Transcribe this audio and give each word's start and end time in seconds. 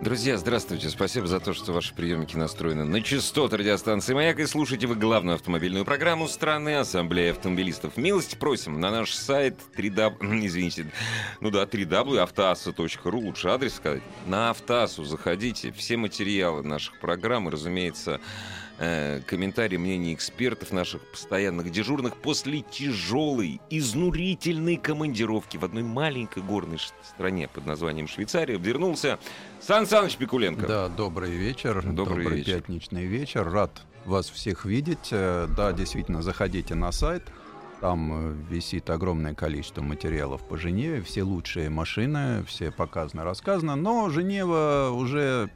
Друзья, 0.00 0.36
здравствуйте. 0.38 0.88
Спасибо 0.88 1.26
за 1.26 1.40
то, 1.40 1.52
что 1.52 1.72
ваши 1.72 1.94
приемники 1.94 2.36
настроены 2.36 2.84
на 2.84 3.02
частоту 3.02 3.56
радиостанции 3.56 4.14
«Маяк» 4.14 4.38
и 4.40 4.46
слушаете 4.46 4.86
вы 4.86 4.94
главную 4.94 5.34
автомобильную 5.34 5.84
программу 5.84 6.28
страны 6.28 6.76
Ассамблея 6.76 7.32
автомобилистов. 7.32 7.96
Милости 7.96 8.36
просим 8.36 8.80
на 8.80 8.90
наш 8.90 9.12
сайт 9.12 9.58
3W... 9.76 10.44
Извините. 10.46 10.90
Ну 11.40 11.50
да, 11.50 11.64
3W 11.64 12.18
автоаса.ру. 12.18 13.20
Лучше 13.20 13.48
адрес 13.48 13.74
сказать. 13.74 14.02
На 14.26 14.50
автоасу 14.50 15.04
заходите. 15.04 15.72
Все 15.72 15.96
материалы 15.96 16.62
наших 16.62 16.98
программ 17.00 17.48
разумеется, 17.48 18.20
э, 18.80 19.20
комментарии, 19.26 19.76
мнения 19.76 20.12
экспертов 20.14 20.72
наших 20.72 21.02
постоянных 21.12 21.70
дежурных 21.70 22.16
после 22.16 22.62
тяжелой, 22.62 23.60
изнурительной 23.70 24.76
командировки 24.76 25.56
в 25.56 25.64
одной 25.64 25.84
маленькой 25.84 26.42
горной 26.42 26.78
стране 27.04 27.46
под 27.46 27.66
названием 27.66 28.08
Швейцария 28.08 28.58
вернулся 28.58 29.18
Сан 29.60 29.86
Саныч 29.86 30.16
Пикуленко. 30.16 30.66
Да, 30.66 30.88
добрый 30.88 31.30
вечер. 31.30 31.82
Добрый, 31.82 31.94
добрый 32.24 32.36
вечер. 32.38 32.56
пятничный 32.56 33.04
вечер. 33.06 33.48
Рад 33.48 33.82
вас 34.04 34.28
всех 34.30 34.64
видеть. 34.64 35.08
Э, 35.12 35.46
Да, 35.56 35.72
действительно, 35.72 36.22
заходите 36.22 36.74
на 36.74 36.90
сайт. 36.90 37.22
Там 37.80 38.32
э, 38.32 38.34
висит 38.50 38.90
огромное 38.90 39.34
количество 39.34 39.82
материалов 39.82 40.42
по 40.46 40.56
Женеве. 40.56 41.02
Все 41.02 41.22
лучшие 41.22 41.70
машины, 41.70 42.44
все 42.44 42.70
показано, 42.70 43.24
рассказано. 43.24 43.76
Но 43.76 44.08
Женева 44.10 44.90
уже 44.92 45.50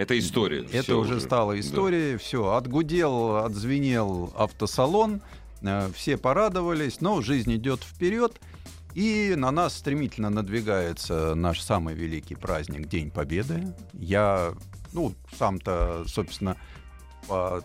Это 0.00 0.18
история. 0.18 0.62
Это 0.62 0.82
Всё 0.82 0.98
уже 1.00 1.20
стало 1.20 1.60
историей. 1.60 2.16
Все, 2.16 2.54
отгудел, 2.54 3.36
отзвенел 3.36 4.32
автосалон. 4.34 5.20
э, 5.60 5.90
Все 5.94 6.16
порадовались, 6.16 7.02
но 7.02 7.20
жизнь 7.20 7.54
идет 7.54 7.80
вперед. 7.84 8.40
И 8.94 9.34
на 9.36 9.50
нас 9.50 9.76
стремительно 9.76 10.30
надвигается 10.30 11.34
наш 11.34 11.60
самый 11.60 11.94
великий 11.94 12.34
праздник 12.34 12.88
День 12.88 13.10
Победы. 13.10 13.74
Я, 13.92 14.54
ну, 14.94 15.12
сам-то, 15.38 16.04
собственно, 16.06 16.56
по 17.28 17.62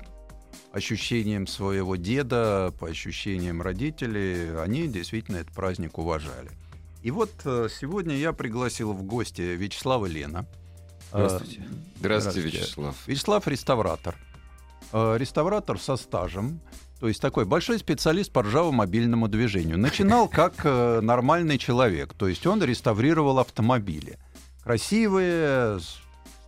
ощущениям 0.73 1.47
своего 1.47 1.95
деда, 1.95 2.73
по 2.81 2.89
ощущениям 2.89 3.61
родителей, 3.61 4.59
они 4.59 4.89
действительно 4.89 5.37
этот 5.37 5.53
праздник 5.53 5.97
уважали. 5.97 6.51
И 7.01 7.11
вот 7.11 7.31
э, 7.45 7.69
сегодня 7.79 8.17
я 8.17 8.33
пригласил 8.33 8.91
в 8.91 9.03
гости 9.03 9.41
Вячеслава 9.41 10.05
Лена. 10.05 10.45
Э, 11.15 11.27
Здравствуйте. 11.27 11.63
Здравствуйте, 11.99 12.41
Вячеслав. 12.41 12.95
Вячеслав 13.07 13.47
реставратор. 13.47 14.15
Э, 14.91 15.15
Реставратор 15.17 15.79
со 15.79 15.95
стажем. 15.95 16.59
То 16.99 17.07
есть 17.07 17.21
такой 17.21 17.45
большой 17.45 17.79
специалист 17.79 18.31
по 18.31 18.41
ржаво-мобильному 18.41 19.27
движению. 19.29 19.77
Начинал 19.77 20.27
как 20.41 20.53
э, 20.65 20.99
нормальный 21.01 21.57
человек. 21.57 22.13
То 22.13 22.27
есть 22.27 22.45
он 22.45 22.61
реставрировал 22.61 23.39
автомобили. 23.39 24.17
Красивые, 24.63 25.79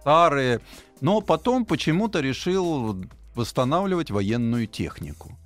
старые. 0.01 0.59
Но 0.99 1.21
потом 1.21 1.65
почему-то 1.65 2.19
решил 2.19 3.05
восстанавливать 3.35 4.11
военную 4.11 4.67
технику. 4.67 5.37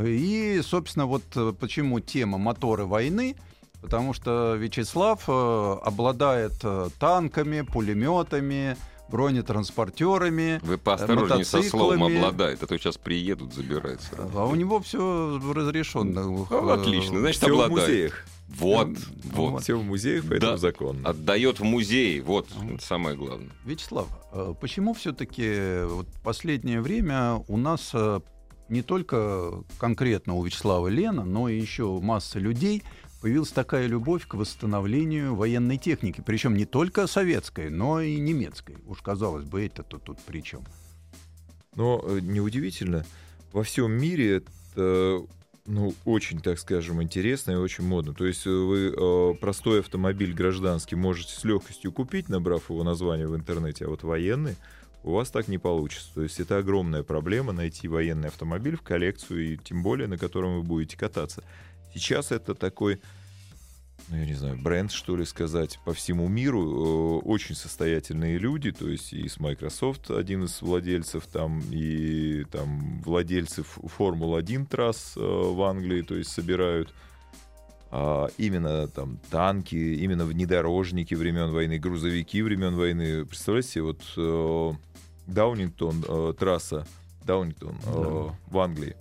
И, 0.00 0.60
собственно, 0.62 1.06
вот 1.06 1.24
почему 1.58 2.00
тема 2.00 2.38
моторы 2.38 2.86
войны. 2.86 3.36
Потому 3.80 4.12
что 4.12 4.54
Вячеслав 4.56 5.24
э, 5.28 5.76
обладает 5.82 6.52
э, 6.62 6.88
танками, 6.98 7.62
пулеметами, 7.62 8.76
бронетранспортерами. 9.08 10.60
Вы 10.62 10.78
поосторожнее 10.78 11.44
со 11.44 11.62
словом 11.62 12.04
обладает, 12.04 12.62
а 12.62 12.66
то 12.66 12.76
сейчас 12.78 12.96
приедут 12.96 13.54
забирать. 13.54 14.00
А 14.34 14.44
у 14.46 14.54
него 14.54 14.80
все 14.80 15.40
разрешено. 15.54 16.46
Ну, 16.50 16.70
отлично, 16.70 17.20
значит, 17.20 17.42
Все 17.42 17.48
в 17.56 17.60
обладает. 17.60 17.88
музеях. 17.88 18.24
Вот, 18.48 18.88
Ну, 18.88 18.96
вот. 19.50 19.62
Все 19.62 19.78
в 19.78 19.84
музеях, 19.84 20.24
поэтому 20.28 20.52
Да. 20.52 20.58
законно. 20.58 21.08
Отдает 21.08 21.60
в 21.60 21.64
музей. 21.64 22.20
Вот 22.20 22.48
самое 22.80 23.16
главное. 23.16 23.50
Вячеслав, 23.64 24.08
э, 24.32 24.54
почему 24.60 24.92
все-таки 24.94 25.84
вот 25.86 26.06
последнее 26.24 26.80
время 26.80 27.42
у 27.46 27.56
нас 27.56 27.90
э, 27.94 28.20
не 28.68 28.82
только 28.82 29.52
конкретно 29.78 30.34
у 30.34 30.42
Вячеслава 30.44 30.88
Лена, 30.88 31.24
но 31.24 31.48
и 31.48 31.60
еще 31.60 32.00
масса 32.00 32.38
людей 32.40 32.82
появилась 33.20 33.50
такая 33.50 33.86
любовь 33.86 34.26
к 34.26 34.34
восстановлению 34.34 35.34
военной 35.34 35.76
техники, 35.76 36.22
причем 36.24 36.54
не 36.54 36.64
только 36.64 37.06
советской, 37.06 37.70
но 37.70 38.00
и 38.00 38.18
немецкой. 38.18 38.78
Уж 38.86 39.02
казалось 39.02 39.44
бы, 39.44 39.64
это-то 39.64 39.98
тут 39.98 40.18
при 40.20 40.42
чем? 40.42 40.64
Но 41.76 42.02
э, 42.04 42.20
неудивительно, 42.20 43.04
во 43.52 43.62
всем 43.62 43.92
мире 43.92 44.36
это 44.36 45.24
ну, 45.66 45.94
очень, 46.04 46.40
так 46.40 46.58
скажем, 46.58 47.02
интересно 47.02 47.52
и 47.52 47.56
очень 47.56 47.84
модно. 47.84 48.12
То 48.14 48.26
есть 48.26 48.46
э, 48.46 48.50
вы 48.50 48.94
э, 48.96 49.34
простой 49.40 49.80
автомобиль 49.80 50.34
гражданский 50.34 50.96
можете 50.96 51.34
с 51.34 51.44
легкостью 51.44 51.92
купить, 51.92 52.28
набрав 52.28 52.70
его 52.70 52.82
название 52.82 53.28
в 53.28 53.36
интернете, 53.36 53.84
а 53.84 53.88
вот 53.88 54.02
военный 54.02 54.56
у 55.02 55.12
вас 55.12 55.30
так 55.30 55.48
не 55.48 55.58
получится. 55.58 56.10
То 56.14 56.22
есть 56.22 56.40
это 56.40 56.58
огромная 56.58 57.02
проблема 57.02 57.52
найти 57.52 57.88
военный 57.88 58.28
автомобиль 58.28 58.76
в 58.76 58.82
коллекцию, 58.82 59.52
и 59.52 59.56
тем 59.56 59.82
более 59.82 60.08
на 60.08 60.18
котором 60.18 60.56
вы 60.56 60.62
будете 60.62 60.96
кататься. 60.96 61.42
Сейчас 61.94 62.32
это 62.32 62.54
такой, 62.54 63.00
ну, 64.08 64.16
я 64.16 64.26
не 64.26 64.34
знаю, 64.34 64.58
бренд, 64.60 64.92
что 64.92 65.16
ли 65.16 65.24
сказать, 65.24 65.78
по 65.84 65.92
всему 65.92 66.28
миру. 66.28 67.20
Э, 67.20 67.26
Очень 67.26 67.54
состоятельные 67.54 68.38
люди, 68.38 68.72
то 68.72 68.88
есть 68.88 69.12
и 69.12 69.28
с 69.28 69.38
Microsoft 69.38 70.10
один 70.10 70.44
из 70.44 70.62
владельцев, 70.62 71.26
там 71.26 71.62
и 71.70 72.44
там 72.50 73.00
владельцы 73.02 73.62
Формул-1 73.62 74.66
трасс 74.66 75.14
э, 75.16 75.20
в 75.20 75.62
Англии, 75.62 76.02
то 76.02 76.14
есть 76.14 76.30
собирают 76.30 76.92
а, 77.92 78.28
именно 78.38 78.86
там 78.86 79.18
танки, 79.30 79.74
именно 79.74 80.24
внедорожники 80.24 81.14
времен 81.14 81.50
войны, 81.50 81.78
грузовики 81.78 82.40
времен 82.40 82.76
войны. 82.76 83.26
Представляете, 83.26 83.68
себе, 83.68 83.82
вот 83.82 84.00
э, 84.16 84.72
Даунингтон, 85.26 86.04
э, 86.06 86.34
трасса 86.38 86.86
Даунингтон 87.24 87.74
э, 87.84 88.28
в 88.46 88.58
Англии. 88.58 88.94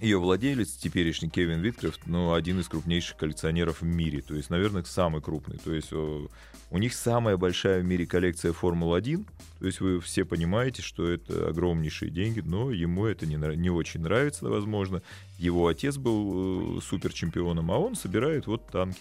Ее 0.00 0.18
владелец, 0.18 0.76
теперешний 0.76 1.30
Кевин 1.30 1.60
Виткрафт, 1.60 2.00
ну, 2.06 2.34
один 2.34 2.60
из 2.60 2.68
крупнейших 2.68 3.16
коллекционеров 3.16 3.80
в 3.80 3.84
мире. 3.84 4.20
То 4.20 4.34
есть, 4.34 4.50
наверное, 4.50 4.84
самый 4.84 5.22
крупный. 5.22 5.56
То 5.56 5.72
есть, 5.72 5.90
у 5.92 6.78
них 6.78 6.94
самая 6.94 7.38
большая 7.38 7.80
в 7.80 7.84
мире 7.84 8.06
коллекция 8.06 8.52
Формулы-1. 8.52 9.24
То 9.58 9.66
есть, 9.66 9.80
вы 9.80 10.00
все 10.00 10.26
понимаете, 10.26 10.82
что 10.82 11.08
это 11.08 11.48
огромнейшие 11.48 12.10
деньги, 12.10 12.40
но 12.40 12.70
ему 12.70 13.06
это 13.06 13.24
не, 13.24 13.36
не 13.56 13.70
очень 13.70 14.00
нравится, 14.00 14.46
возможно. 14.46 15.00
Его 15.38 15.66
отец 15.66 15.96
был 15.96 16.78
э, 16.78 16.80
суперчемпионом, 16.82 17.70
а 17.70 17.78
он 17.78 17.94
собирает 17.96 18.46
вот 18.46 18.66
танки. 18.66 19.00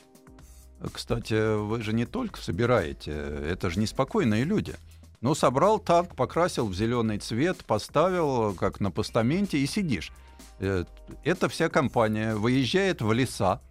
Кстати, 0.94 1.57
вы 1.57 1.81
же 1.81 1.94
не 1.94 2.05
только 2.05 2.39
собираете, 2.39 3.11
это 3.11 3.69
же 3.69 3.79
неспокойные 3.79 4.44
люди. 4.44 4.75
Ну, 5.22 5.34
собрал 5.34 5.79
танк, 5.79 6.16
покрасил 6.16 6.67
в 6.67 6.75
зеленый 6.75 7.17
цвет, 7.17 7.66
поставил, 7.66 8.53
как 8.53 8.79
на 8.79 8.91
постаменте, 8.91 9.57
и 9.57 9.66
сидишь. 9.66 10.11
Э, 10.59 10.85
Эта 11.23 11.49
вся 11.49 11.69
компания 11.69 12.35
выезжает 12.35 13.01
в 13.01 13.11
леса, 13.11 13.61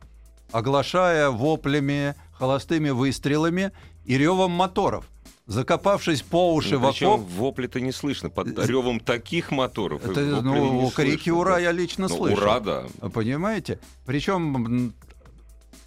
оглашая 0.53 1.31
воплями, 1.31 2.15
холостыми 2.33 2.91
выстрелами 2.91 3.72
и 4.05 4.19
ревом 4.19 4.50
моторов. 4.53 5.06
Закопавшись 5.47 6.22
по 6.22 6.55
уши 6.55 6.75
Ну, 6.75 6.81
в 6.81 6.87
окоп, 6.87 7.21
вопли-то 7.21 7.78
не 7.81 7.93
слышно. 7.93 8.31
Под 8.31 8.59
ревом 8.67 8.99
таких 8.99 9.50
моторов. 9.50 10.03
это, 10.05 10.21
ну, 10.41 10.91
крики 10.91 11.25
слышно, 11.25 11.34
«Ура!» 11.34 11.53
да. 11.55 11.59
я 11.59 11.72
лично 11.72 12.09
Ну, 12.09 12.17
слышал. 12.17 12.39
Ура, 12.39 12.61
да. 12.61 12.84
Понимаете? 13.12 13.78
Причем 14.07 14.95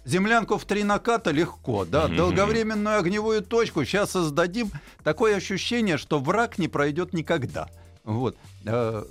землянку 0.04 0.58
в 0.58 0.64
три 0.64 0.84
наката 0.84 1.32
легко, 1.32 1.84
да, 1.84 2.06
долговременную 2.06 2.98
огневую 2.98 3.42
точку 3.42 3.84
сейчас 3.84 4.12
создадим. 4.12 4.70
Такое 5.02 5.36
ощущение, 5.36 5.98
что 5.98 6.20
враг 6.20 6.58
не 6.58 6.68
пройдет 6.68 7.12
никогда. 7.12 7.68
Вот. 8.04 8.36
Э, 8.64 9.04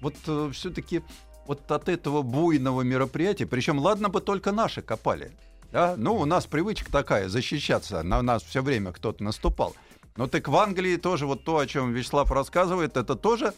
Вот 0.00 0.14
все-таки 0.54 1.02
вот 1.46 1.70
от 1.70 1.88
этого 1.88 2.22
буйного 2.22 2.82
мероприятия, 2.82 3.46
причем 3.46 3.78
ладно 3.78 4.08
бы 4.08 4.20
только 4.20 4.52
наши 4.52 4.82
копали. 4.82 5.32
Да? 5.72 5.94
Ну, 5.96 6.16
у 6.16 6.24
нас 6.24 6.46
привычка 6.46 6.90
такая, 6.90 7.28
защищаться, 7.28 8.02
на 8.02 8.22
нас 8.22 8.42
все 8.42 8.62
время 8.62 8.92
кто-то 8.92 9.22
наступал. 9.24 9.74
Но 10.16 10.26
так 10.26 10.48
в 10.48 10.56
Англии 10.56 10.96
тоже 10.96 11.26
вот 11.26 11.44
то, 11.44 11.58
о 11.58 11.66
чем 11.66 11.92
Вячеслав 11.92 12.30
рассказывает, 12.32 12.96
это 12.96 13.14
тоже 13.16 13.54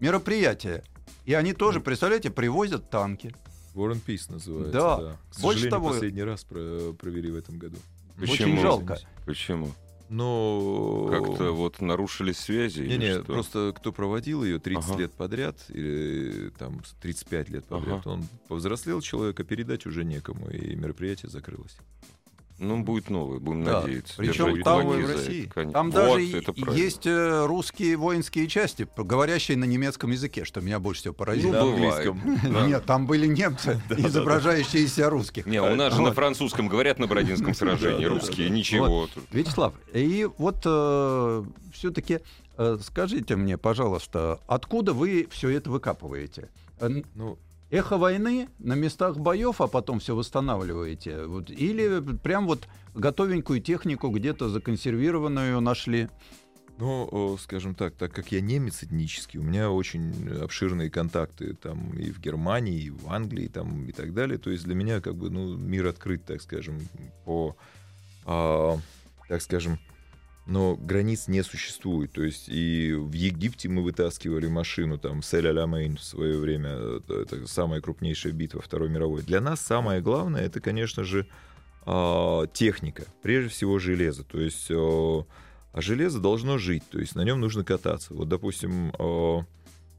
мероприятие. 0.00 0.82
И 1.24 1.34
они 1.34 1.52
тоже, 1.52 1.80
представляете, 1.80 2.30
привозят 2.30 2.90
танки. 2.90 3.34
War 3.74 3.92
and 3.92 4.02
Peace 4.06 4.30
называется. 4.30 4.72
Да. 4.72 4.96
К 4.96 5.40
Больше 5.42 5.60
сожалению, 5.62 5.70
того- 5.70 5.88
последний 5.90 6.22
раз 6.22 6.44
про- 6.44 6.92
провели 6.94 7.30
в 7.30 7.36
этом 7.36 7.58
году. 7.58 7.76
Очень 8.20 8.58
жалко. 8.60 8.98
Почему? 9.26 9.70
Но... 10.08 11.08
Как-то 11.10 11.52
вот 11.52 11.80
нарушили 11.80 12.32
связи? 12.32 12.80
или 12.82 12.88
Не-не, 12.96 13.14
что? 13.16 13.24
просто 13.24 13.72
кто 13.76 13.92
проводил 13.92 14.44
ее 14.44 14.58
30 14.58 14.90
Ага. 14.90 14.98
лет 15.00 15.12
подряд, 15.12 15.64
или 15.68 16.50
там 16.58 16.84
с 16.84 16.92
35 17.00 17.48
лет 17.50 17.64
подряд, 17.66 18.00
Ага. 18.00 18.08
он 18.10 18.24
повзрослел 18.48 19.00
человека, 19.00 19.44
передать 19.44 19.86
уже 19.86 20.04
некому, 20.04 20.48
и 20.50 20.74
мероприятие 20.76 21.30
закрылось. 21.30 21.76
Ну, 22.58 22.82
будет 22.82 23.10
новый, 23.10 23.38
будем 23.38 23.64
Да. 23.64 23.82
надеяться. 23.82 24.14
Причем 24.16 24.62
там 24.62 24.86
в 24.86 25.06
России. 25.12 25.44
это, 25.44 25.54
конечно. 25.54 25.72
Там 25.74 25.90
Вот, 25.90 25.94
даже 26.16 26.38
это 26.38 26.52
правильно. 26.54 26.82
есть 26.84 27.06
э, 27.06 27.44
русские 27.46 27.96
воинские 27.96 28.46
части, 28.48 28.88
говорящие 28.96 29.58
на 29.58 29.64
немецком 29.64 30.10
языке, 30.10 30.44
что 30.46 30.60
меня 30.62 30.78
больше 30.80 31.02
всего 31.02 31.12
Ну, 31.12 31.18
поразило. 31.18 31.52
на 31.52 31.62
бывает. 31.64 32.06
английском. 32.08 32.52
Да. 32.54 32.66
Нет, 32.66 32.84
там 32.86 33.06
были 33.06 33.26
немцы, 33.26 33.80
изображающие 33.90 34.84
из 34.84 34.94
себя 34.94 35.10
русских. 35.10 35.44
Не, 35.46 35.60
у 35.60 35.74
нас 35.74 35.94
же 35.94 36.00
на 36.00 36.12
французском 36.14 36.68
говорят 36.68 36.98
на 36.98 37.06
Бородинском 37.06 37.52
сражении. 37.54 38.06
Русские, 38.06 38.48
ничего. 38.48 39.06
тут. 39.12 39.24
Вячеслав, 39.32 39.74
и 39.92 40.26
вот 40.38 40.60
все-таки 41.74 42.20
скажите 42.80 43.36
мне, 43.36 43.58
пожалуйста, 43.58 44.40
откуда 44.46 44.94
вы 44.94 45.28
все 45.30 45.50
это 45.50 45.68
выкапываете? 45.70 46.48
Э, 46.80 46.88
Ну, 47.14 47.38
Эхо 47.70 47.98
войны 47.98 48.48
на 48.58 48.74
местах 48.74 49.18
боев, 49.18 49.60
а 49.60 49.66
потом 49.66 49.98
все 49.98 50.14
восстанавливаете? 50.14 51.26
Вот, 51.26 51.50
или 51.50 52.00
прям 52.18 52.46
вот 52.46 52.68
готовенькую 52.94 53.60
технику 53.60 54.08
где-то 54.10 54.48
законсервированную 54.48 55.60
нашли? 55.60 56.08
Ну, 56.78 57.36
скажем 57.40 57.74
так, 57.74 57.94
так 57.94 58.12
как 58.12 58.30
я 58.32 58.40
немец 58.40 58.84
этнический, 58.84 59.40
у 59.40 59.42
меня 59.42 59.70
очень 59.70 60.28
обширные 60.42 60.90
контакты 60.90 61.54
там 61.54 61.90
и 61.98 62.10
в 62.10 62.20
Германии, 62.20 62.82
и 62.82 62.90
в 62.90 63.10
Англии, 63.10 63.48
там 63.48 63.86
и 63.86 63.92
так 63.92 64.12
далее. 64.12 64.38
То 64.38 64.50
есть 64.50 64.64
для 64.64 64.74
меня 64.74 65.00
как 65.00 65.16
бы 65.16 65.30
ну 65.30 65.56
мир 65.56 65.86
открыт, 65.86 66.24
так 66.24 66.42
скажем, 66.42 66.78
по, 67.24 67.56
а, 68.26 68.78
так 69.28 69.40
скажем, 69.40 69.80
но 70.46 70.76
границ 70.76 71.26
не 71.28 71.42
существует. 71.42 72.12
То 72.12 72.22
есть 72.22 72.48
и 72.48 72.92
в 72.94 73.12
Египте 73.12 73.68
мы 73.68 73.82
вытаскивали 73.82 74.46
машину 74.46 74.96
там 74.98 75.22
с 75.22 75.34
эль 75.34 75.48
аламейн 75.48 75.96
в 75.96 76.02
свое 76.02 76.38
время. 76.38 77.00
Это, 77.08 77.46
самая 77.46 77.80
крупнейшая 77.80 78.32
битва 78.32 78.62
Второй 78.62 78.88
мировой. 78.88 79.22
Для 79.22 79.40
нас 79.40 79.60
самое 79.60 80.00
главное 80.00 80.42
это, 80.42 80.60
конечно 80.60 81.04
же, 81.04 81.26
а, 81.84 82.46
техника, 82.48 83.04
прежде 83.22 83.50
всего 83.50 83.78
железо. 83.78 84.22
То 84.24 84.40
есть 84.40 84.70
о, 84.70 85.26
а 85.72 85.80
железо 85.80 86.20
должно 86.20 86.58
жить, 86.58 86.84
то 86.90 86.98
есть 86.98 87.14
на 87.16 87.22
нем 87.22 87.40
нужно 87.40 87.64
кататься. 87.64 88.14
Вот, 88.14 88.28
допустим, 88.28 88.92
о, 88.98 89.44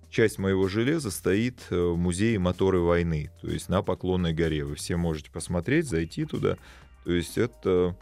часть 0.10 0.40
моего 0.40 0.68
железа 0.68 1.12
стоит 1.12 1.60
э, 1.70 1.76
в 1.76 1.98
музее 1.98 2.40
моторы 2.40 2.80
войны, 2.80 3.32
то 3.42 3.50
есть 3.50 3.70
на 3.70 3.82
Поклонной 3.82 4.34
горе. 4.34 4.64
Вы 4.64 4.76
все 4.76 4.96
можете 4.96 5.30
посмотреть, 5.30 5.88
зайти 5.88 6.26
туда. 6.26 6.58
То 7.04 7.12
есть 7.12 7.38
это 7.38 7.96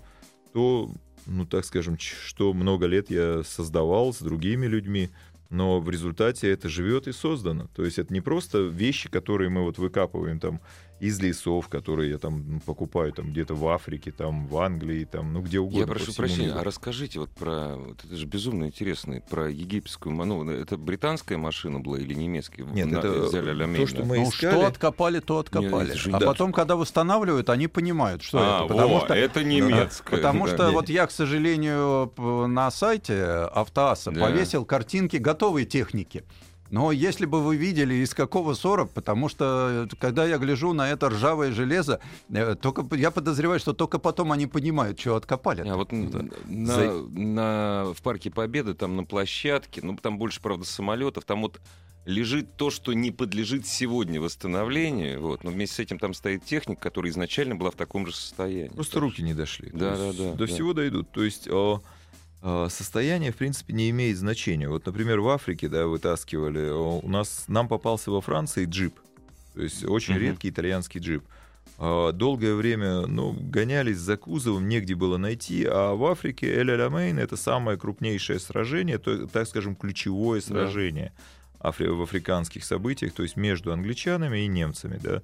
то, 0.53 0.91
ну 1.25 1.45
так 1.45 1.65
скажем, 1.65 1.97
что 1.99 2.53
много 2.53 2.85
лет 2.85 3.09
я 3.09 3.43
создавал 3.43 4.13
с 4.13 4.19
другими 4.19 4.65
людьми, 4.65 5.09
но 5.49 5.79
в 5.79 5.89
результате 5.89 6.49
это 6.49 6.69
живет 6.69 7.07
и 7.07 7.11
создано. 7.11 7.67
То 7.75 7.85
есть 7.85 7.99
это 7.99 8.13
не 8.13 8.21
просто 8.21 8.59
вещи, 8.59 9.09
которые 9.09 9.49
мы 9.49 9.63
вот 9.63 9.77
выкапываем 9.77 10.39
там 10.39 10.59
из 10.99 11.19
лесов, 11.19 11.67
которые 11.67 12.11
я 12.11 12.17
там 12.17 12.61
покупаю 12.65 13.11
там 13.11 13.31
где-то 13.31 13.53
в 13.53 13.67
Африке, 13.67 14.11
там 14.11 14.47
в 14.47 14.57
Англии, 14.57 15.03
там, 15.03 15.33
ну 15.33 15.41
где 15.41 15.59
угодно. 15.59 15.79
Я 15.79 15.87
прошу 15.87 16.13
прощения, 16.13 16.47
миру. 16.47 16.59
а 16.59 16.63
расскажите 16.63 17.19
вот 17.19 17.29
про... 17.31 17.75
Вот 17.75 18.03
это 18.05 18.15
же 18.15 18.25
безумно 18.25 18.65
интересно. 18.65 19.21
Про 19.29 19.49
египетскую... 19.49 20.15
Ну, 20.15 20.49
это 20.49 20.77
британская 20.77 21.37
машина 21.37 21.79
была 21.81 21.99
или 21.99 22.13
немецкая? 22.13 22.63
Нет, 22.63 22.87
На- 22.87 22.99
это 22.99 23.09
взяли 23.11 23.75
то, 23.75 23.87
что 23.87 23.97
да? 23.97 24.05
мы 24.05 24.17
ну, 24.17 24.23
искали. 24.29 24.51
что 24.51 24.67
откопали, 24.67 25.19
то 25.19 25.39
откопали. 25.39 25.89
это 25.89 25.97
же- 25.97 26.11
а 26.11 26.19
да. 26.19 26.25
потом, 26.27 26.53
когда 26.53 26.75
восстанавливают, 26.77 27.49
они 27.49 27.67
понимают, 27.67 28.23
что 28.23 28.39
А, 28.39 28.59
это. 28.65 28.73
Потому 28.73 28.93
во, 28.95 29.01
что 29.01 29.13
это 29.13 29.43
немецкая. 29.43 30.15
Потому 30.15 30.47
да. 30.47 30.53
что 30.53 30.67
Не. 30.69 30.73
вот 30.73 30.89
я, 30.89 31.07
к 31.07 31.11
сожалению, 31.11 32.11
на 32.47 32.71
сайте 32.71 33.21
Автоаса 33.23 34.11
Да. 34.11 34.21
повесил 34.21 34.63
картинки 34.65 35.17
готовой 35.17 35.65
техники. 35.65 36.23
Но 36.71 36.91
если 36.91 37.25
бы 37.25 37.43
вы 37.43 37.57
видели, 37.57 37.93
из 37.95 38.13
какого 38.13 38.53
40, 38.55 38.89
потому 38.91 39.29
что 39.29 39.87
э, 39.91 39.95
когда 39.99 40.25
я 40.25 40.37
гляжу 40.39 40.73
на 40.73 40.89
это 40.89 41.09
ржавое 41.09 41.51
железо, 41.51 41.99
э, 42.29 42.55
только 42.59 42.83
я 42.95 43.11
подозреваю, 43.11 43.59
что 43.59 43.73
только 43.73 43.99
потом 43.99 44.31
они 44.31 44.47
понимают, 44.47 44.99
что 44.99 45.15
откопали. 45.15 45.61
А 45.67 45.75
вот 45.75 45.93
н- 45.93 46.09
да. 46.09 46.25
на, 46.47 46.65
За- 46.73 46.91
на- 47.19 47.93
в 47.93 48.01
парке 48.01 48.31
Победы, 48.31 48.73
там 48.73 48.95
на 48.95 49.03
площадке, 49.03 49.81
ну 49.83 49.95
там 49.95 50.17
больше, 50.17 50.41
правда, 50.41 50.65
самолетов, 50.65 51.23
там 51.25 51.41
вот 51.43 51.61
лежит 52.05 52.55
то, 52.55 52.69
что 52.69 52.93
не 52.93 53.09
подлежит 53.11 53.65
сегодня 53.67 54.19
восстановлению, 54.21 55.21
вот, 55.21 55.43
но 55.43 55.51
вместе 55.51 55.75
с 55.75 55.79
этим 55.79 55.97
там 55.99 56.13
стоит 56.13 56.45
техника, 56.45 56.81
которая 56.81 57.11
изначально 57.11 57.55
была 57.55 57.71
в 57.71 57.75
таком 57.75 58.05
же 58.07 58.15
состоянии. 58.15 58.69
Просто 58.69 58.99
руки 58.99 59.21
не 59.23 59.33
дошли. 59.33 59.69
Да, 59.73 59.95
да, 59.97 60.13
да, 60.13 60.31
До 60.33 60.45
да. 60.45 60.45
всего 60.45 60.73
дойдут. 60.73 61.09
То 61.11 61.23
есть 61.23 61.47
о, 61.47 61.81
состояние, 62.69 63.31
в 63.31 63.35
принципе, 63.37 63.73
не 63.73 63.89
имеет 63.89 64.17
значения. 64.17 64.69
Вот, 64.69 64.85
например, 64.85 65.19
в 65.19 65.29
Африке, 65.29 65.67
да, 65.67 65.87
вытаскивали, 65.87 66.69
у 66.69 67.07
нас, 67.07 67.45
нам 67.47 67.67
попался 67.67 68.11
во 68.11 68.21
Франции 68.21 68.65
джип. 68.65 68.99
То 69.53 69.61
есть 69.61 69.85
очень 69.85 70.15
Мгм. 70.15 70.23
редкий 70.23 70.49
итальянский 70.49 70.99
джип. 70.99 71.23
А, 71.77 72.11
Долгое 72.11 72.53
время 72.53 73.07
ну, 73.07 73.33
гонялись 73.33 73.97
за 73.97 74.15
кузовом, 74.17 74.69
негде 74.69 74.95
было 74.95 75.17
найти, 75.17 75.65
а 75.65 75.93
в 75.95 76.05
Африке 76.05 76.47
Эль 76.53 76.71
Аламейн 76.71 77.17
это 77.19 77.35
самое 77.37 77.77
крупнейшее 77.77 78.39
сражение, 78.39 78.97
то, 78.97 79.27
так 79.27 79.47
скажем, 79.47 79.75
ключевое 79.75 80.41
сражение 80.41 81.13
афри- 81.59 81.89
в 81.89 82.01
африканских 82.01 82.63
событиях, 82.63 83.13
то 83.13 83.23
есть 83.23 83.37
между 83.37 83.73
англичанами 83.73 84.39
и 84.39 84.47
немцами, 84.47 84.99
да. 85.01 85.21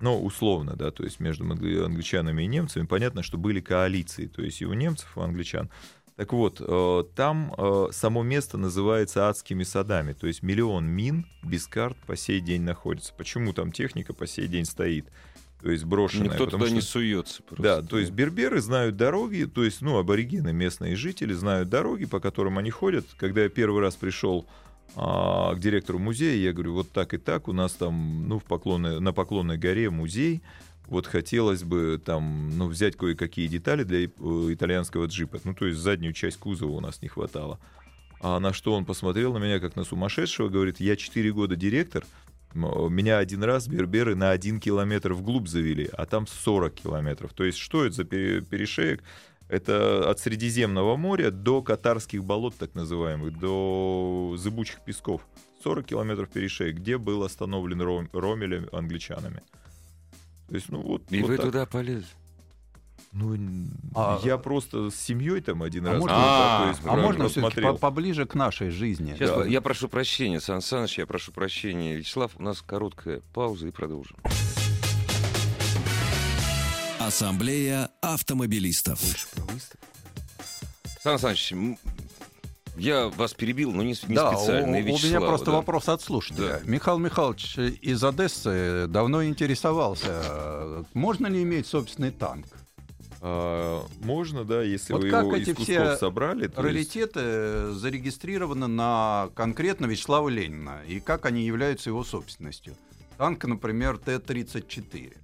Ну, 0.00 0.20
условно, 0.22 0.74
да, 0.76 0.90
то 0.90 1.04
есть 1.04 1.20
между 1.20 1.44
англи- 1.44 1.84
англичанами 1.84 2.42
и 2.42 2.46
немцами 2.46 2.86
понятно, 2.86 3.22
что 3.22 3.38
были 3.38 3.60
коалиции, 3.60 4.26
то 4.26 4.42
есть 4.42 4.60
и 4.60 4.66
у 4.66 4.72
немцев, 4.74 5.08
и 5.16 5.18
у 5.18 5.22
англичан. 5.22 5.70
Так 6.16 6.32
вот, 6.32 6.60
э, 6.60 7.04
там 7.14 7.54
э, 7.56 7.86
само 7.90 8.22
место 8.22 8.58
называется 8.58 9.28
адскими 9.28 9.62
садами, 9.62 10.12
то 10.12 10.26
есть 10.26 10.42
миллион 10.42 10.86
мин 10.86 11.26
без 11.42 11.66
карт 11.66 11.96
по 12.06 12.16
сей 12.16 12.40
день 12.40 12.62
находится. 12.62 13.14
Почему 13.16 13.52
там 13.52 13.72
техника 13.72 14.12
по 14.12 14.26
сей 14.26 14.46
день 14.46 14.66
стоит? 14.66 15.06
То 15.62 15.70
есть 15.70 15.84
брошенная. 15.84 16.30
Никто 16.30 16.46
туда 16.46 16.68
не 16.68 16.80
что- 16.80 16.92
суется. 16.92 17.42
Просто. 17.44 17.62
да, 17.62 17.82
то 17.82 17.98
есть 17.98 18.10
берберы 18.10 18.60
знают 18.60 18.96
дороги, 18.96 19.44
то 19.44 19.62
есть, 19.64 19.80
ну, 19.80 19.96
аборигены, 19.96 20.52
местные 20.52 20.96
жители 20.96 21.32
знают 21.32 21.68
дороги, 21.68 22.04
по 22.04 22.20
которым 22.20 22.58
они 22.58 22.70
ходят. 22.70 23.06
Когда 23.16 23.42
я 23.42 23.48
первый 23.48 23.80
раз 23.80 23.94
пришел 23.94 24.46
а, 24.96 25.54
к 25.54 25.60
директору 25.60 25.98
музея, 26.00 26.36
я 26.36 26.52
говорю, 26.52 26.74
вот 26.74 26.90
так 26.90 27.14
и 27.14 27.18
так, 27.18 27.46
у 27.48 27.52
нас 27.52 27.72
там, 27.72 28.28
ну, 28.28 28.40
в 28.40 28.44
Поклонной, 28.44 29.00
на 29.00 29.12
Поклонной 29.12 29.56
горе 29.56 29.88
музей, 29.88 30.42
вот 30.86 31.06
хотелось 31.06 31.62
бы 31.64 32.00
там, 32.04 32.56
ну, 32.58 32.68
взять 32.68 32.96
кое-какие 32.96 33.46
детали 33.46 33.84
для 33.84 34.04
э, 34.04 34.08
итальянского 34.52 35.06
джипа. 35.06 35.38
Ну, 35.44 35.54
то 35.54 35.66
есть 35.66 35.78
заднюю 35.78 36.12
часть 36.12 36.38
кузова 36.38 36.70
у 36.72 36.80
нас 36.80 37.00
не 37.02 37.08
хватало. 37.08 37.58
А 38.20 38.38
на 38.40 38.52
что 38.52 38.74
он 38.74 38.84
посмотрел 38.84 39.32
на 39.32 39.38
меня 39.38 39.58
как 39.58 39.74
на 39.76 39.84
сумасшедшего, 39.84 40.48
говорит, 40.48 40.80
я 40.80 40.96
4 40.96 41.32
года 41.32 41.56
директор, 41.56 42.04
м, 42.54 42.92
меня 42.94 43.18
один 43.18 43.42
раз 43.42 43.66
берберы 43.68 44.14
на 44.14 44.30
один 44.30 44.60
километр 44.60 45.12
вглубь 45.14 45.48
завели, 45.48 45.88
а 45.92 46.06
там 46.06 46.26
40 46.26 46.74
километров. 46.74 47.32
То 47.32 47.44
есть 47.44 47.58
что 47.58 47.84
это 47.84 47.96
за 47.96 48.04
пере- 48.04 48.42
перешеек? 48.42 49.02
Это 49.48 50.08
от 50.08 50.18
Средиземного 50.18 50.96
моря 50.96 51.30
до 51.30 51.62
Катарских 51.62 52.24
болот, 52.24 52.54
так 52.56 52.74
называемых, 52.74 53.38
до 53.38 54.34
зыбучих 54.38 54.80
песков. 54.84 55.26
40 55.62 55.86
километров 55.86 56.30
перешеек, 56.30 56.76
где 56.76 56.96
был 56.98 57.22
остановлен 57.22 57.80
Ром- 57.82 58.08
Ромелем 58.12 58.68
англичанами. 58.72 59.42
То 60.52 60.56
есть, 60.56 60.68
ну 60.68 60.82
вот, 60.82 61.10
И 61.10 61.22
вот 61.22 61.30
вы 61.30 61.36
так. 61.38 61.46
туда 61.46 61.64
полезли. 61.64 62.04
Ну, 63.12 63.34
А- 63.94 64.20
я 64.22 64.36
просто 64.36 64.90
с 64.90 64.94
семьей 64.96 65.40
там 65.40 65.62
один 65.62 65.86
А 65.86 65.92
раз 65.92 66.00
можно- 66.00 66.16
А, 66.18 66.68
есть 66.68 66.80
А 66.84 66.94
можно 66.94 67.28
все-таки 67.30 67.78
поближе 67.78 68.26
к 68.26 68.34
нашей 68.34 68.68
жизни? 68.68 69.14
Сейчас 69.14 69.30
Да. 69.30 69.44
я 69.46 69.62
прошу 69.62 69.88
прощения, 69.88 70.40
Сан 70.42 70.60
Саныч, 70.60 70.98
я 70.98 71.06
прошу 71.06 71.32
прощения, 71.32 71.96
Вячеслав, 71.96 72.32
у 72.38 72.42
нас 72.42 72.60
короткая 72.60 73.22
пауза 73.32 73.68
и 73.68 73.70
продолжим. 73.70 74.18
Ассамблея 77.00 77.88
автомобилистов. 78.02 79.00
Сан 81.02 81.18
Саныч, 81.18 81.54
я 82.76 83.08
вас 83.08 83.34
перебил, 83.34 83.72
но 83.72 83.82
не, 83.82 83.94
не 84.08 84.14
да, 84.14 84.34
специально. 84.36 84.76
у, 84.76 84.80
и 84.80 84.82
у 84.82 84.84
меня 84.84 84.92
Вячеслава, 84.92 85.26
просто 85.26 85.46
да. 85.46 85.52
вопрос 85.52 85.88
от 85.88 86.02
слушателя. 86.02 86.60
Михаил 86.64 86.98
Михайлович 86.98 87.58
из 87.58 88.02
Одессы 88.02 88.86
давно 88.88 89.24
интересовался, 89.24 90.84
можно 90.94 91.26
ли 91.26 91.42
иметь 91.42 91.66
собственный 91.66 92.10
танк? 92.10 92.46
А, 93.24 93.84
можно, 94.00 94.44
да, 94.44 94.62
если 94.62 94.94
Вот 94.94 95.02
вы 95.02 95.10
как 95.10 95.22
его 95.24 95.36
эти 95.36 95.50
из 95.50 95.56
кусков 95.56 95.64
все 95.76 95.96
собрали. 95.96 96.48
то 96.48 96.66
есть- 96.66 96.74
Раритеты 96.74 97.72
зарегистрированы 97.72 98.66
на 98.66 99.30
конкретно 99.36 99.86
Вячеслава 99.86 100.28
Ленина, 100.28 100.80
и 100.88 100.98
как 100.98 101.26
они 101.26 101.44
являются 101.44 101.90
его 101.90 102.02
собственностью. 102.02 102.74
Танк, 103.18 103.44
например, 103.44 103.98
Т-34. 103.98 105.16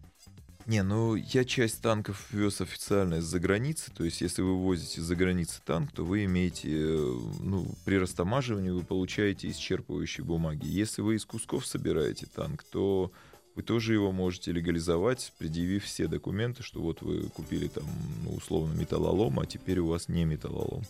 Не, 0.69 0.83
ну 0.83 1.15
я 1.15 1.47
часть 1.47 1.81
танков 1.81 2.27
вез 2.31 2.61
официально 2.61 3.15
из-за 3.15 3.41
границы. 3.41 3.91
То 3.91 4.05
есть, 4.05 4.21
если 4.21 4.43
вы 4.43 4.55
возите 4.55 5.01
из-за 5.01 5.17
границы 5.17 5.63
танк, 5.65 5.93
то 5.93 6.05
вы 6.05 6.27
имеете, 6.27 6.69
э, 6.71 7.17
ну, 7.41 7.67
при 7.87 7.97
растамаживании 7.97 8.69
вы 8.69 8.85
получаете 8.85 9.49
исчерпывающие 9.49 10.23
бумаги. 10.23 10.67
Если 10.67 11.01
вы 11.01 11.15
из 11.15 11.25
кусков 11.25 11.65
собираете 11.65 12.27
танк, 12.27 12.65
то 12.65 13.11
вы 13.55 13.63
тоже 13.63 13.95
его 13.95 14.13
можете 14.13 14.53
легализовать, 14.53 15.33
предъявив 15.39 15.85
все 15.85 16.07
документы, 16.07 16.63
что 16.63 16.83
вот 16.83 17.01
вы 17.01 17.23
купили 17.31 17.69
там, 17.69 17.87
ну, 18.25 18.35
условно, 18.35 18.79
металлолом, 18.79 19.41
а 19.41 19.47
теперь 19.47 19.79
у 19.79 19.87
вас 19.87 20.09
не 20.09 20.27
металлолом. 20.27 20.85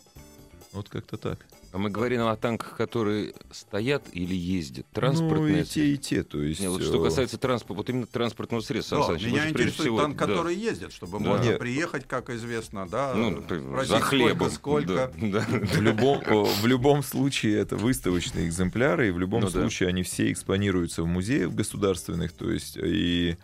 Вот 0.72 0.88
как-то 0.88 1.16
так. 1.16 1.46
А 1.70 1.76
мы 1.76 1.90
говорим 1.90 2.22
о 2.26 2.34
танках, 2.36 2.76
которые 2.78 3.34
стоят 3.50 4.02
или 4.12 4.34
ездят. 4.34 4.86
Ну, 4.94 4.94
Транспортные. 5.00 5.62
и 5.62 5.64
те, 5.66 5.86
и 5.92 5.98
те. 5.98 6.22
То 6.22 6.40
есть, 6.40 6.60
Не, 6.60 6.68
вот 6.68 6.82
что 6.82 6.98
э, 7.00 7.04
касается 7.04 7.36
транспорта, 7.36 7.74
вот 7.74 7.90
именно 7.90 8.06
транспортного 8.06 8.62
средства, 8.62 8.98
Да, 9.06 9.12
вы 9.12 9.18
меня 9.26 9.42
же 9.42 9.50
интересует 9.50 9.74
всего- 9.74 10.00
танк, 10.00 10.16
да. 10.16 10.26
который 10.26 10.54
ездит, 10.56 10.92
чтобы 10.92 11.18
Да. 11.18 11.24
можно 11.24 11.44
Нет. 11.44 11.58
приехать, 11.58 12.06
как 12.08 12.30
известно, 12.30 12.88
да, 12.88 13.12
Ну, 13.14 13.44
за 13.84 14.00
хлебом. 14.00 14.50
сколько, 14.50 14.88
сколько. 14.88 15.12
Да, 15.20 15.46
да. 15.50 15.66
В 15.66 15.80
любом, 15.82 16.22
в 16.22 16.66
любом 16.66 17.02
случае 17.02 17.58
это 17.58 17.76
выставочные 17.76 18.46
экземпляры, 18.48 19.08
и 19.08 19.10
в 19.10 19.18
любом 19.18 19.42
Ну 19.42 19.48
да. 19.50 19.52
случае 19.60 19.90
они 19.90 20.02
все 20.04 20.32
экспонируются 20.32 21.02
в 21.02 21.06
музеях 21.06 21.52
государственных, 21.52 22.32
то 22.32 22.50
есть 22.50 22.78
и 22.82 23.36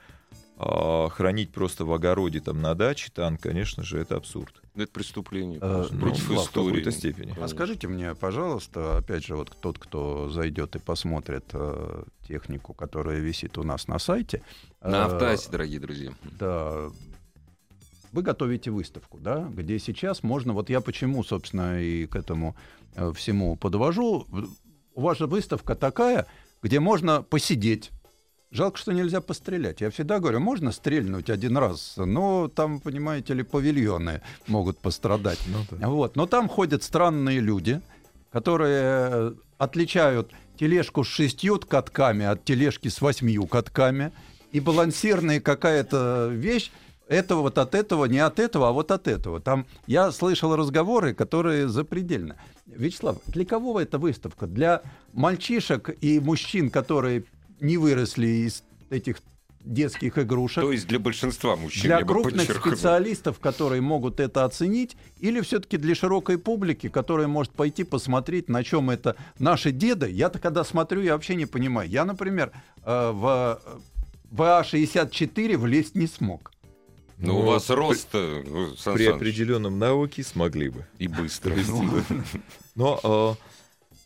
а, 0.57 1.09
хранить 1.11 1.53
просто 1.53 1.85
в 1.85 1.93
огороде 1.93 2.41
там 2.41 2.63
на 2.63 2.75
даче 2.75 3.11
танк, 3.13 3.41
конечно 3.43 3.83
же, 3.83 3.99
это 3.99 4.17
абсурд. 4.17 4.63
Это 4.77 4.91
преступление 4.91 5.59
Э, 5.63 5.87
Ну, 5.91 6.01
против 6.01 6.29
в 6.29 6.35
истории. 6.35 6.67
какой-то 6.69 6.91
степени. 6.91 7.35
А 7.41 7.47
скажите 7.49 7.87
мне, 7.87 8.15
пожалуйста, 8.15 8.99
опять 8.99 9.25
же, 9.25 9.37
вот 9.37 9.57
тот, 9.61 9.79
кто 9.79 10.29
зайдет 10.31 10.75
и 10.75 10.81
посмотрит 10.81 11.45
э, 11.53 12.03
технику, 12.27 12.75
которая 12.75 13.21
висит 13.21 13.57
у 13.57 13.63
нас 13.63 13.87
на 13.87 13.99
сайте. 14.01 14.43
На 14.81 15.07
э, 15.07 15.37
дорогие 15.51 15.79
друзья. 15.79 16.13
Да. 16.39 16.91
Вы 18.11 18.23
готовите 18.23 18.71
выставку, 18.71 19.19
да, 19.19 19.49
где 19.53 19.79
сейчас 19.79 20.23
можно, 20.23 20.53
вот 20.53 20.71
я 20.71 20.81
почему, 20.81 21.23
собственно, 21.25 21.81
и 21.81 22.07
к 22.07 22.17
этому 22.17 22.57
э, 22.97 23.13
всему 23.15 23.57
подвожу. 23.57 24.27
У 24.95 25.01
вас 25.01 25.19
же 25.19 25.27
выставка 25.27 25.75
такая, 25.77 26.27
где 26.63 26.81
можно 26.81 27.23
посидеть. 27.23 27.91
Жалко, 28.55 28.79
что 28.79 28.93
нельзя 28.93 29.21
пострелять. 29.21 29.81
Я 29.81 29.91
всегда 29.91 30.21
говорю, 30.21 30.39
можно 30.39 30.71
стрельнуть 30.71 31.29
один 31.29 31.57
раз, 31.57 31.95
но 31.97 32.47
там, 32.47 32.79
понимаете 32.79 33.35
ли, 33.35 33.43
павильоны 33.43 34.23
могут 34.47 34.79
пострадать. 34.79 35.41
Вот. 35.71 36.15
Но 36.15 36.27
там 36.27 36.49
ходят 36.49 36.85
странные 36.85 37.41
люди, 37.41 37.81
которые 38.31 38.83
э, 38.85 39.33
отличают 39.59 40.31
тележку 40.57 41.03
с 41.03 41.09
шестью 41.09 41.59
катками 41.59 42.27
от 42.27 42.45
тележки 42.45 42.87
с 42.87 43.01
восьмью 43.01 43.49
катками. 43.49 44.13
И 44.53 44.61
балансирная 44.61 45.41
какая-то 45.41 46.29
вещь, 46.31 46.71
это 47.09 47.35
вот 47.35 47.59
от 47.59 47.75
этого, 47.75 48.05
не 48.05 48.21
от 48.21 48.39
этого, 48.39 48.69
а 48.69 48.71
вот 48.71 48.93
от 48.93 49.09
этого. 49.09 49.41
Там 49.41 49.67
я 49.89 50.13
слышал 50.13 50.55
разговоры, 50.55 51.13
которые 51.13 51.67
запредельно. 51.67 52.37
Вячеслав, 52.67 53.17
для 53.27 53.45
кого 53.45 53.81
эта 53.81 53.99
выставка? 53.99 54.47
Для 54.47 54.83
мальчишек 55.13 55.91
и 56.01 56.21
мужчин, 56.21 56.71
которые 56.71 57.25
не 57.61 57.77
выросли 57.79 58.27
из 58.47 58.63
этих 58.91 59.17
детских 59.61 60.19
игрушек? 60.19 60.63
То 60.63 60.73
есть 60.73 60.87
для 60.87 60.99
большинства 60.99 61.57
мужчин, 61.57 61.83
для 61.83 62.03
крупных 62.03 62.51
специалистов, 62.51 63.39
которые 63.41 63.81
могут 63.81 64.21
это 64.21 64.45
оценить, 64.45 64.97
или 65.21 65.41
все-таки 65.41 65.77
для 65.79 65.95
широкой 65.95 66.37
публики, 66.39 66.89
которая 66.89 67.27
может 67.29 67.53
пойти 67.53 67.85
посмотреть, 67.85 68.49
на 68.49 68.63
чем 68.63 68.91
это 68.91 69.17
наши 69.39 69.71
деды. 69.73 70.11
Я-то 70.11 70.39
когда 70.39 70.65
смотрю, 70.65 71.01
я 71.03 71.13
вообще 71.15 71.35
не 71.35 71.47
понимаю. 71.47 71.89
Я, 71.89 72.05
например, 72.05 72.53
э, 72.85 73.11
в 73.13 73.61
ВА-64 74.31 75.57
влезть 75.57 75.95
не 75.95 76.07
смог. 76.07 76.51
Ну, 77.17 77.39
у 77.39 77.43
Ну, 77.43 77.47
вас 77.47 77.65
при- 77.67 77.75
рост, 77.75 78.09
э, 78.13 78.43
При 78.45 78.77
Саныч, 78.77 79.09
определенном 79.09 79.79
навыке 79.79 80.23
смогли 80.25 80.69
бы. 80.71 80.85
и 80.99 81.07
быстро. 81.09 81.55
Но, 82.75 83.01
э, 83.03 83.35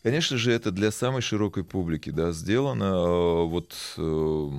конечно 0.03 0.37
же, 0.37 0.51
это 0.51 0.71
для 0.71 0.91
самой 0.91 1.21
широкой 1.21 1.63
публики, 1.63 2.09
да, 2.09 2.31
сделано. 2.31 2.83
Э, 2.83 3.43
Вот 3.45 3.75
э, 3.97 4.49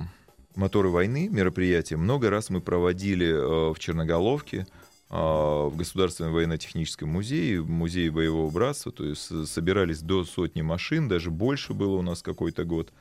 моторы 0.55 0.89
войны, 0.89 1.29
мероприятия, 1.29 1.97
много 1.97 2.29
раз 2.29 2.49
мы 2.49 2.61
проводили 2.61 3.27
э, 3.27 3.73
в 3.73 3.79
Черноголовке, 3.79 4.67
в 5.09 5.73
Государственном 5.75 6.31
военно-техническом 6.31 7.09
музее, 7.09 7.59
в 7.59 7.69
музее 7.69 8.09
боевого 8.11 8.49
братства, 8.49 8.93
то 8.93 9.03
есть 9.03 9.45
собирались 9.49 9.99
до 9.99 10.23
сотни 10.23 10.61
машин, 10.61 11.09
даже 11.09 11.31
больше 11.31 11.73
было 11.73 11.97
у 11.97 12.01
нас 12.01 12.21
какой-то 12.21 12.63
год. 12.63 12.93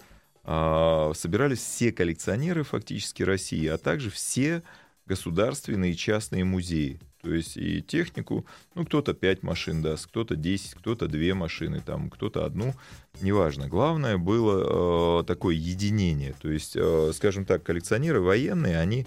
А, 0.42 1.12
Собирались 1.14 1.60
все 1.60 1.92
коллекционеры 1.92 2.64
фактически 2.64 3.22
России, 3.22 3.64
а 3.68 3.78
также 3.78 4.10
все 4.10 4.64
государственные 5.06 5.92
и 5.92 5.96
частные 5.96 6.42
музеи. 6.42 7.00
То 7.22 7.34
есть 7.34 7.56
и 7.56 7.82
технику, 7.82 8.46
ну, 8.74 8.84
кто-то 8.86 9.12
5 9.12 9.42
машин 9.42 9.82
даст, 9.82 10.06
кто-то 10.06 10.36
10, 10.36 10.74
кто-то 10.74 11.06
2 11.06 11.34
машины, 11.34 11.82
там, 11.84 12.08
кто-то 12.08 12.46
одну, 12.46 12.74
неважно. 13.20 13.68
Главное 13.68 14.16
было 14.16 15.20
э, 15.20 15.24
такое 15.24 15.54
единение. 15.54 16.34
То 16.40 16.50
есть, 16.50 16.76
э, 16.76 17.12
скажем 17.14 17.44
так, 17.44 17.62
коллекционеры 17.62 18.20
военные, 18.20 18.78
они, 18.78 19.06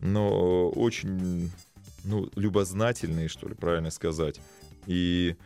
но 0.00 0.70
очень, 0.70 1.50
ну, 2.04 2.30
любознательные, 2.36 3.28
что 3.28 3.48
ли, 3.48 3.54
правильно 3.54 3.90
сказать. 3.90 4.40
И 4.86 5.36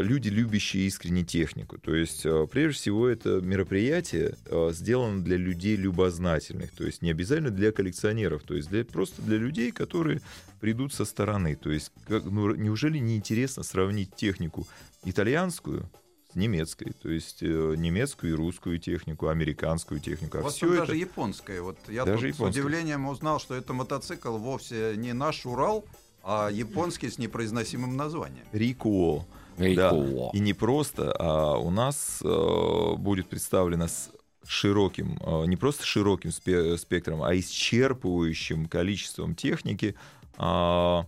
люди, 0.00 0.28
любящие 0.28 0.86
искренне 0.86 1.22
технику. 1.22 1.78
То 1.78 1.94
есть, 1.94 2.24
э, 2.24 2.46
прежде 2.50 2.80
всего, 2.80 3.08
это 3.08 3.40
мероприятие 3.42 4.34
э, 4.46 4.70
сделано 4.72 5.22
для 5.22 5.36
людей 5.36 5.76
любознательных. 5.76 6.70
То 6.72 6.84
есть, 6.84 7.02
не 7.02 7.10
обязательно 7.10 7.50
для 7.50 7.72
коллекционеров. 7.72 8.42
То 8.44 8.54
есть, 8.54 8.70
для, 8.70 8.84
просто 8.84 9.20
для 9.20 9.36
людей, 9.36 9.72
которые 9.72 10.22
придут 10.60 10.94
со 10.94 11.04
стороны. 11.04 11.56
То 11.56 11.70
есть, 11.70 11.92
как, 12.08 12.24
ну, 12.24 12.54
неужели 12.54 12.98
не 12.98 13.16
интересно 13.16 13.62
сравнить 13.64 14.14
технику 14.16 14.66
итальянскую 15.04 15.90
с 16.32 16.36
немецкой? 16.36 16.94
То 17.02 17.10
есть, 17.10 17.42
э, 17.42 17.74
немецкую 17.76 18.32
и 18.32 18.36
русскую 18.36 18.78
технику, 18.78 19.28
американскую 19.28 20.00
технику. 20.00 20.38
А 20.38 20.40
вас 20.40 20.54
все 20.54 20.68
там 20.68 20.74
это... 20.76 20.86
даже 20.86 20.96
японская. 20.96 21.60
Вот 21.60 21.78
я 21.88 22.06
Даже 22.06 22.28
тут 22.28 22.34
японская. 22.34 22.52
с 22.52 22.56
удивлением 22.56 23.06
узнал, 23.06 23.40
что 23.40 23.54
это 23.54 23.74
мотоцикл 23.74 24.38
вовсе 24.38 24.94
не 24.96 25.12
наш 25.12 25.44
Урал, 25.44 25.84
а 26.22 26.48
японский 26.48 27.10
с 27.10 27.18
непроизносимым 27.18 27.94
названием. 27.96 28.46
Рикуо. 28.52 29.26
Да. 29.58 30.30
И 30.32 30.38
не 30.38 30.52
просто, 30.52 31.14
а 31.18 31.56
у 31.56 31.70
нас 31.70 32.20
э, 32.22 32.94
будет 32.96 33.28
представлено 33.28 33.88
с 33.88 34.10
широким, 34.46 35.18
э, 35.20 35.44
не 35.46 35.56
просто 35.56 35.84
широким 35.84 36.30
спе- 36.30 36.76
спектром, 36.76 37.22
а 37.22 37.34
исчерпывающим 37.34 38.68
количеством 38.68 39.34
техники. 39.34 39.94
А, 40.36 41.06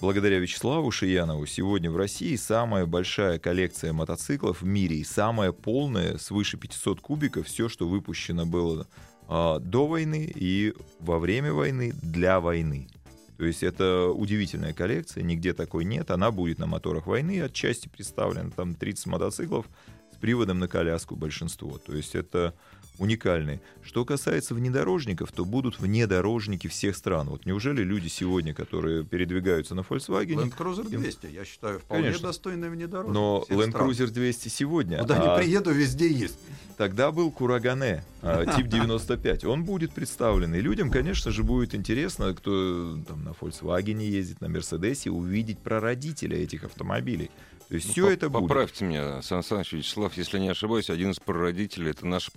благодаря 0.00 0.38
Вячеславу 0.38 0.90
Шиянову 0.90 1.46
сегодня 1.46 1.90
в 1.90 1.96
России 1.96 2.36
самая 2.36 2.86
большая 2.86 3.38
коллекция 3.38 3.92
мотоциклов 3.92 4.62
в 4.62 4.66
мире 4.66 4.96
и 4.96 5.04
самая 5.04 5.52
полная, 5.52 6.18
свыше 6.18 6.56
500 6.56 7.00
кубиков, 7.00 7.46
все, 7.46 7.68
что 7.68 7.88
выпущено 7.88 8.46
было 8.46 8.86
а, 9.28 9.58
до 9.58 9.86
войны 9.86 10.30
и 10.34 10.74
во 11.00 11.18
время 11.18 11.52
войны 11.52 11.92
для 12.02 12.40
войны. 12.40 12.88
То 13.36 13.44
есть 13.44 13.62
это 13.62 14.08
удивительная 14.08 14.72
коллекция, 14.72 15.22
нигде 15.22 15.54
такой 15.54 15.84
нет. 15.84 16.10
Она 16.10 16.30
будет 16.30 16.58
на 16.58 16.66
моторах 16.66 17.06
войны 17.06 17.40
отчасти 17.40 17.88
представлена. 17.88 18.50
Там 18.50 18.74
30 18.74 19.06
мотоциклов 19.06 19.66
с 20.12 20.16
приводом 20.16 20.60
на 20.60 20.68
коляску 20.68 21.16
большинство. 21.16 21.78
То 21.78 21.94
есть 21.94 22.14
это 22.14 22.54
уникальные. 22.98 23.60
Что 23.82 24.04
касается 24.04 24.54
внедорожников, 24.54 25.32
то 25.32 25.44
будут 25.44 25.78
внедорожники 25.80 26.68
всех 26.68 26.96
стран. 26.96 27.28
Вот 27.28 27.44
неужели 27.46 27.82
люди 27.82 28.08
сегодня, 28.08 28.54
которые 28.54 29.04
передвигаются 29.04 29.74
на 29.74 29.80
Volkswagen, 29.80 30.36
Land 30.36 30.56
Cruiser 30.56 30.88
200, 30.88 31.26
я 31.26 31.44
считаю, 31.44 31.80
вполне 31.80 32.04
Конечно. 32.04 32.28
достойный 32.28 32.70
внедорожник. 32.70 33.14
но 33.14 33.44
Land 33.48 33.70
стран. 33.70 33.90
Cruiser 33.90 34.06
200 34.08 34.48
сегодня, 34.48 34.98
Куда 34.98 35.20
а 35.34 35.38
не 35.38 35.44
приеду, 35.44 35.72
везде 35.72 36.08
есть. 36.10 36.38
тогда 36.76 37.10
был 37.12 37.30
Курагане, 37.30 38.04
а, 38.22 38.46
тип 38.56 38.66
95. 38.68 39.44
Он 39.44 39.64
будет 39.64 39.92
представлен. 39.92 40.54
И 40.54 40.60
людям, 40.60 40.90
конечно 40.90 41.30
же, 41.30 41.42
будет 41.42 41.74
интересно, 41.74 42.32
кто 42.34 42.96
там 43.06 43.24
на 43.24 43.30
Volkswagen 43.30 44.02
ездит, 44.02 44.40
на 44.40 44.48
Мерседесе, 44.48 45.10
увидеть 45.10 45.58
прародителя 45.58 46.36
этих 46.36 46.64
автомобилей. 46.64 47.30
То 47.68 47.76
есть 47.76 47.86
Ну, 47.88 47.92
все 47.92 48.06
по- 48.06 48.10
это 48.10 48.28
будет. 48.28 48.42
Поправьте 48.48 48.84
меня, 48.84 49.22
Сан 49.22 49.42
Саныч, 49.42 49.72
Вячеслав, 49.72 50.14
если 50.18 50.38
не 50.38 50.50
ошибаюсь, 50.50 50.90
один 50.90 51.12
из 51.12 51.18
прародителей— 51.18 51.90
это 51.92 52.06
наша 52.06 52.30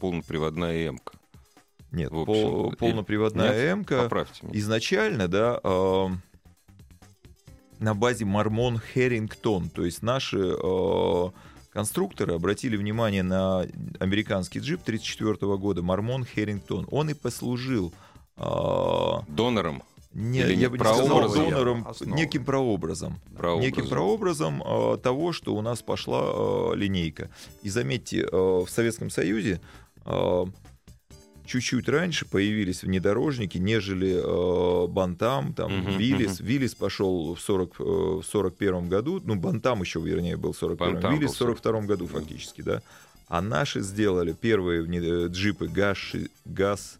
полноприводная 0.51 0.87
«Эмка». 0.89 1.13
Нет, 1.91 2.11
общем. 2.11 2.25
пол- 2.25 2.73
полноприводная 2.77 3.75
Нет? 3.75 3.91
м 3.91 4.03
Поправьте 4.03 4.45
меня. 4.45 4.59
изначально, 4.59 5.27
да, 5.27 5.59
э, 5.63 6.07
на 7.79 7.93
базе 7.93 8.25
Мармон 8.25 8.79
Херрингтон. 8.93 9.69
То 9.69 9.85
есть 9.85 10.01
наши 10.01 10.37
э, 10.39 11.25
конструкторы 11.69 12.33
обратили 12.35 12.75
внимание 12.75 13.23
на 13.23 13.65
американский 13.99 14.59
джип 14.59 14.81
1934 14.81 15.57
года 15.57 15.81
Мармон 15.81 16.25
Херрингтон. 16.25 16.87
Он 16.91 17.09
и 17.09 17.13
послужил 17.13 17.93
э, 18.35 18.41
Донором. 19.29 19.81
не, 20.13 20.39
Или 20.39 20.55
я 20.55 20.69
бы 20.69 20.77
не 20.77 20.83
сказал 20.83 21.07
донором, 21.29 21.87
Основа. 21.87 22.15
неким 22.17 22.43
прообразом. 22.43 23.19
Прообразом. 23.37 23.61
Неким 23.61 23.87
прообразом 23.87 24.61
э, 24.65 24.97
того, 25.01 25.31
что 25.31 25.55
у 25.55 25.61
нас 25.61 25.81
пошла 25.81 26.21
э, 26.25 26.75
линейка. 26.75 27.29
И 27.61 27.69
заметьте, 27.69 28.23
э, 28.29 28.29
в 28.35 28.67
Советском 28.69 29.09
Союзе 29.09 29.61
чуть-чуть 31.45 31.87
раньше 31.89 32.25
появились 32.25 32.83
внедорожники, 32.83 33.57
нежели 33.57 34.19
э, 34.21 34.87
Бантам, 34.87 35.53
там, 35.53 35.71
Мгм, 35.79 35.97
Виллис. 35.97 36.39
Виллис 36.41 36.75
пошел 36.75 37.35
в, 37.35 37.39
40, 37.39 37.75
э, 37.79 37.83
в 37.83 38.23
41 38.23 38.89
году, 38.89 39.21
ну, 39.23 39.35
Бантам 39.35 39.81
еще, 39.81 39.99
вернее, 40.01 40.35
был 40.37 40.51
в 40.51 40.57
41 40.57 40.93
Бантам 40.95 41.13
Виллис 41.15 41.31
в 41.33 41.37
42 41.37 41.81
году 41.81 42.07
фактически, 42.07 42.61
да. 42.61 42.81
А 43.29 43.41
наши 43.41 43.81
сделали 43.81 44.33
первые 44.33 44.83
вне- 44.83 45.25
э, 45.25 45.27
джипы 45.27 45.67
ГАЗ, 45.67 45.97
ГАЗ 46.45 46.97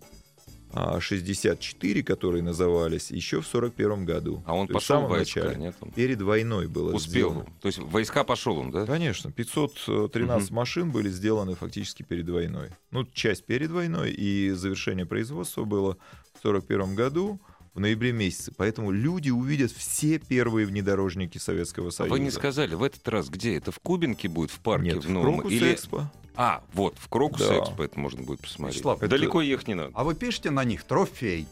64, 1.00 2.04
которые 2.04 2.44
назывались, 2.44 3.12
еще 3.12 3.42
в 3.42 3.48
41 3.48 4.06
году. 4.06 4.44
А 4.46 4.54
он 4.56 4.68
То 4.68 4.76
пошел 4.76 5.02
в 5.02 5.10
войска, 5.10 5.42
начале. 5.44 5.60
нет? 5.60 5.76
Он 5.82 5.92
Перед 5.92 6.22
войной 6.22 6.68
было 6.68 6.94
Успел. 6.94 7.30
сделано. 7.32 7.46
То 7.62 7.68
есть 7.68 7.80
войска 7.80 8.24
пошел 8.24 8.58
он, 8.58 8.72
да? 8.72 8.86
Конечно, 8.86 9.32
513 9.32 10.50
Мгм. 10.50 10.56
машин 10.56 10.92
были 10.92 11.10
сделаны 11.10 11.56
фактически 11.56 12.04
перед 12.04 12.30
войной. 12.30 12.70
Ну, 12.92 13.06
часть 13.06 13.46
перед 13.46 13.72
войной, 13.72 14.12
и 14.12 14.52
завершение 14.52 15.06
производства 15.06 15.64
было 15.64 15.98
в 16.34 16.44
41 16.44 16.96
году, 16.96 17.40
в 17.78 17.80
ноябре 17.80 18.12
месяце. 18.12 18.52
Поэтому 18.58 18.90
люди 18.90 19.30
увидят 19.30 19.72
все 19.72 20.18
первые 20.18 20.66
внедорожники 20.66 21.38
Советского 21.38 21.90
А 21.90 21.92
Союза. 21.92 22.12
вы 22.12 22.20
не 22.20 22.32
сказали, 22.32 22.74
в 22.74 22.82
этот 22.82 23.08
раз 23.08 23.30
где? 23.30 23.56
Это 23.56 23.72
в 23.72 23.80
Кубинке 23.80 24.28
будет, 24.28 24.50
в 24.50 24.60
парке? 24.60 24.94
Нет, 24.94 25.04
в 25.04 25.08
в 25.08 25.12
новом? 25.12 25.34
Крокус 25.36 25.52
Или... 25.54 25.74
Экспо. 25.74 26.12
А, 26.36 26.64
вот, 26.74 26.96
в 26.98 27.08
Крокус 27.08 27.48
Да. 27.48 27.60
Экспо 27.60 27.84
это 27.84 28.00
можно 28.00 28.24
будет 28.24 28.42
посмотреть. 28.42 28.78
Вячеслав, 28.78 29.00
Далеко 29.00 29.42
ехать 29.42 29.68
не 29.68 29.76
надо. 29.76 29.92
А 29.94 30.04
вы 30.04 30.16
пишете 30.16 30.50
на 30.50 30.64
них 30.64 30.84
трофей. 30.84 31.48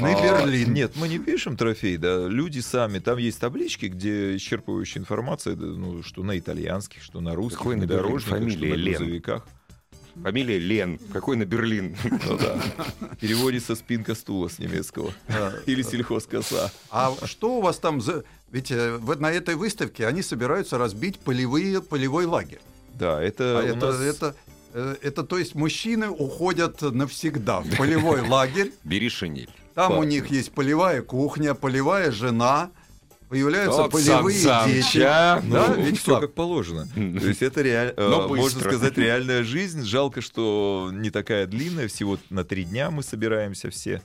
На 0.00 0.18
А, 0.18 0.22
Берлин. 0.46 0.72
Нет, 0.72 0.92
мы 0.96 1.08
не 1.08 1.18
пишем 1.18 1.58
трофей, 1.58 1.98
да. 1.98 2.26
Люди 2.26 2.60
сами. 2.60 2.98
Там 2.98 3.18
есть 3.18 3.38
таблички, 3.38 3.86
где 3.86 4.36
исчерпывающая 4.36 4.98
информация, 4.98 5.56
ну, 5.56 6.02
что 6.02 6.22
на 6.22 6.38
итальянских, 6.38 7.02
что 7.02 7.20
на 7.20 7.34
русских, 7.34 7.58
Какой 7.58 7.76
на 7.76 7.86
Фамилия 7.86 8.50
что 8.50 8.66
на 8.66 8.74
Лен. 8.74 8.96
грузовиках. 8.96 9.46
Фамилия 10.22 10.58
Лен. 10.58 10.98
Какой 11.12 11.36
на 11.36 11.44
Берлин? 11.44 11.96
Ну 12.04 12.38
да. 12.38 12.58
Переводится 13.20 13.74
спинка 13.74 14.14
стула 14.14 14.48
с 14.48 14.58
немецкого. 14.58 15.12
Или 15.66 15.82
сельхозкоса. 15.82 16.72
А 16.90 17.12
что 17.24 17.56
у 17.58 17.60
вас 17.60 17.78
там 17.78 18.00
за... 18.00 18.24
Ведь 18.50 18.70
э, 18.70 18.98
на 19.18 19.30
этой 19.32 19.56
выставке 19.56 20.06
они 20.06 20.22
собираются 20.22 20.78
разбить 20.78 21.18
полевые, 21.18 21.82
полевой 21.82 22.26
лагерь. 22.26 22.60
Да, 22.94 23.20
это 23.20 23.58
А 23.58 23.62
это, 23.62 23.86
нас- 23.86 24.00
это, 24.00 24.36
э, 24.72 24.94
это, 25.02 25.24
то 25.24 25.38
есть 25.38 25.54
мужчины 25.56 26.08
уходят 26.08 26.80
навсегда 26.82 27.60
в 27.60 27.76
полевой 27.76 28.20
лагерь. 28.28 28.72
Бери 28.84 29.08
шинель. 29.08 29.50
Там 29.74 29.92
Да. 29.92 29.98
у 29.98 30.04
них 30.04 30.28
есть 30.30 30.52
полевая 30.52 31.02
кухня, 31.02 31.54
полевая 31.54 32.12
жена, 32.12 32.70
появляются 33.28 33.82
Вот 33.82 33.90
полевые 33.92 34.38
Сан 34.38 34.70
дети. 34.70 34.98
А? 34.98 35.42
Да, 35.44 35.74
Ну, 35.76 35.82
ведь 35.82 35.98
все 36.00 36.12
так. 36.12 36.20
как 36.22 36.34
положено. 36.34 36.86
То 36.94 37.00
есть 37.26 37.42
это 37.42 37.62
реаль- 37.62 37.94
э, 37.96 38.08
Но 38.08 38.28
можно 38.28 38.60
сказать, 38.60 38.96
реальная 38.98 39.42
жизнь. 39.42 39.84
Жалко, 39.84 40.20
что 40.20 40.90
не 40.92 41.10
такая 41.10 41.46
длинная. 41.46 41.88
Всего 41.88 42.18
на 42.30 42.44
три 42.44 42.64
дня 42.64 42.90
мы 42.90 43.02
собираемся 43.02 43.70
все. 43.70 44.02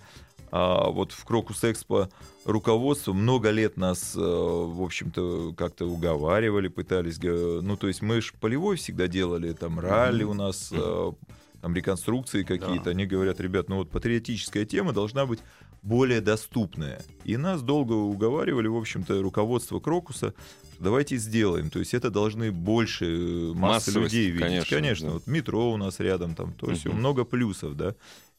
А 0.51 0.89
вот 0.89 1.11
в 1.11 1.23
Крокус 1.25 1.63
Экспо 1.63 2.09
руководство 2.43 3.13
много 3.13 3.51
лет 3.51 3.77
нас, 3.77 4.13
э, 4.15 4.19
в 4.19 4.81
общем-то, 4.81 5.53
как-то 5.55 5.85
уговаривали, 5.85 6.67
пытались. 6.69 7.19
Ну, 7.21 7.77
то 7.77 7.87
есть 7.87 8.01
мы 8.01 8.21
же 8.21 8.31
полевой 8.39 8.77
всегда 8.77 9.07
делали, 9.07 9.53
там 9.53 9.79
ралли 9.79 10.23
у 10.23 10.33
нас, 10.33 10.69
э, 10.71 11.11
там 11.61 11.75
реконструкции 11.75 12.43
какие-то. 12.43 12.89
Они 12.89 13.05
говорят, 13.05 13.39
ребят, 13.39 13.69
ну 13.69 13.75
вот 13.77 13.91
патриотическая 13.91 14.65
тема 14.65 14.91
должна 14.91 15.25
быть 15.27 15.39
более 15.81 16.21
доступная. 16.21 17.01
И 17.23 17.37
нас 17.37 17.61
долго 17.61 17.93
уговаривали, 17.93 18.67
в 18.67 18.75
общем-то, 18.77 19.21
руководство 19.21 19.79
Крокуса, 19.79 20.33
давайте 20.79 21.17
сделаем. 21.17 21.69
То 21.69 21.79
есть 21.79 21.93
это 21.93 22.09
должны 22.09 22.51
больше 22.51 23.05
э, 23.05 23.53
массы 23.53 23.91
Массовость, 23.91 24.13
людей 24.13 24.31
видеть. 24.31 24.41
конечно, 24.47 24.75
Конечно, 24.77 25.07
да. 25.07 25.13
вот 25.13 25.27
метро 25.27 25.71
у 25.71 25.77
нас 25.77 25.99
рядом, 25.99 26.35
там, 26.35 26.53
то 26.53 26.69
есть 26.69 26.85
Мгм. 26.85 26.97
много 26.97 27.23
плюсов, 27.25 27.75
да. 27.77 27.95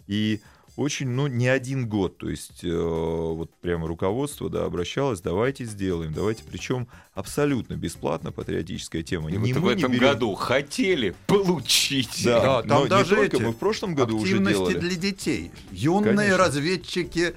И 0.07 0.41
очень, 0.77 1.09
ну, 1.09 1.27
не 1.27 1.49
один 1.49 1.87
год, 1.89 2.17
то 2.19 2.29
есть 2.31 2.65
э, 2.65 2.71
вот 2.75 3.51
прямо 3.61 3.87
руководство, 3.87 4.49
да, 4.49 4.65
обращалось, 4.65 5.21
давайте 5.21 5.65
сделаем, 5.65 6.13
давайте, 6.13 6.43
причем 6.51 6.89
абсолютно 7.15 7.75
бесплатно 7.75 8.33
патриотическая 8.33 9.03
тема. 9.03 9.29
И 9.31 9.37
Не 9.37 9.53
вот 9.53 9.61
в 9.63 9.65
мы 9.65 9.75
не 9.75 9.81
этом 9.81 9.93
берем- 9.93 10.01
году 10.05 10.35
хотели 10.35 11.15
получить. 11.27 12.23
Да, 12.25 12.41
Да, 12.41 12.63
там 12.63 12.69
но 12.79 12.83
не 12.85 12.89
даже 12.89 13.17
только, 13.17 13.37
эти 13.37 13.43
мы 13.43 13.51
в 13.53 13.57
прошлом 13.57 13.95
году 13.95 14.17
уже 14.19 14.33
Активности 14.37 14.59
делали. 14.59 14.79
для 14.79 14.97
детей. 14.97 15.51
Юные 15.73 16.15
Конечно. 16.17 16.37
разведчики, 16.39 17.35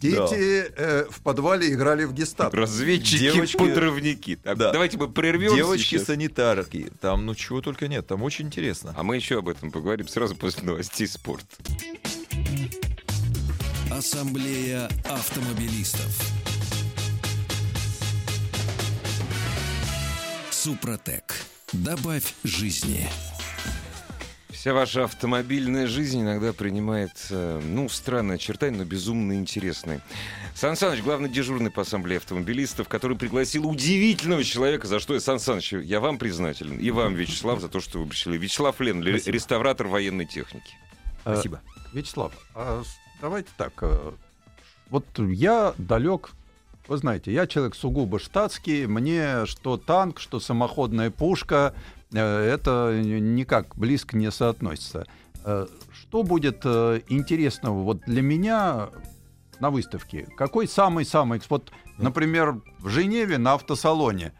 дети 0.00 0.66
э, 0.76 1.06
в 1.10 1.20
подвале 1.22 1.72
играли 1.72 2.04
в 2.04 2.12
гестапо. 2.12 2.54
Разведчики, 2.56 3.18
Девочки- 3.32 3.56
подрывники. 3.56 4.36
Так, 4.36 4.58
Да. 4.58 4.70
Давайте 4.72 4.98
мы 4.98 5.08
прервем 5.08 5.54
Девочки-санитарки, 5.56 6.92
там, 7.00 7.24
ну, 7.26 7.34
чего 7.34 7.60
только 7.62 7.88
нет, 7.88 8.06
там 8.06 8.22
очень 8.22 8.46
интересно. 8.46 8.94
А 8.96 9.02
мы 9.02 9.16
еще 9.16 9.38
об 9.38 9.48
этом 9.48 9.70
поговорим 9.72 10.06
сразу 10.06 10.36
после 10.36 10.62
новостей 10.64 11.06
спорта. 11.08 11.56
Ассамблея 13.90 14.88
автомобилистов. 15.04 16.20
Супротек. 20.50 21.34
Добавь 21.72 22.34
жизни. 22.44 23.08
Вся 24.50 24.74
ваша 24.74 25.04
автомобильная 25.04 25.86
жизнь 25.86 26.20
иногда 26.22 26.52
принимает, 26.52 27.12
э, 27.30 27.60
ну, 27.64 27.88
странное 27.88 28.34
очертание, 28.36 28.78
но 28.80 28.84
безумно 28.84 29.34
интересные. 29.34 30.00
Сан 30.56 30.74
Саныч, 30.76 31.02
главный 31.02 31.28
дежурный 31.28 31.70
по 31.70 31.82
ассамблее 31.82 32.16
автомобилистов, 32.18 32.88
который 32.88 33.16
пригласил 33.16 33.68
удивительного 33.68 34.42
человека, 34.42 34.88
за 34.88 34.98
что 34.98 35.14
я, 35.14 35.20
Сан 35.20 35.38
Саныч, 35.38 35.72
я 35.74 36.00
вам 36.00 36.18
признателен, 36.18 36.78
и 36.78 36.90
вам, 36.90 37.14
Вячеслав, 37.14 37.60
за 37.60 37.68
то, 37.68 37.80
что 37.80 38.00
вы 38.00 38.06
пришли. 38.06 38.36
Вячеслав 38.38 38.80
Лен, 38.80 39.02
ле- 39.02 39.12
Спасибо. 39.18 39.34
реставратор 39.34 39.86
военной 39.86 40.26
техники. 40.26 40.74
Э, 41.24 41.34
Спасибо. 41.34 41.60
Вячеслав, 41.92 42.32
а 42.54 42.82
давайте 43.20 43.48
так. 43.56 43.72
э, 43.82 44.12
Вот 44.90 45.06
я 45.18 45.74
далек, 45.78 46.30
вы 46.88 46.96
знаете, 46.96 47.32
я 47.32 47.46
человек 47.46 47.74
сугубо 47.74 48.18
штатский, 48.18 48.86
мне 48.86 49.46
что 49.46 49.76
танк, 49.76 50.20
что 50.20 50.40
самоходная 50.40 51.10
пушка, 51.10 51.74
э, 52.12 52.18
это 52.20 53.00
никак 53.02 53.76
близко 53.76 54.16
не 54.16 54.30
соотносится. 54.30 55.06
Э, 55.44 55.66
Что 55.92 56.22
будет 56.22 56.64
интересного 57.08 57.82
вот 57.82 58.00
для 58.06 58.22
меня 58.22 58.90
на 59.60 59.70
выставке? 59.70 60.26
Какой 60.36 60.68
самый-самый... 60.68 61.40
Вот, 61.48 61.72
например, 61.98 62.60
в 62.78 62.88
Женеве 62.88 63.38
на 63.38 63.54
автосалоне 63.54 64.32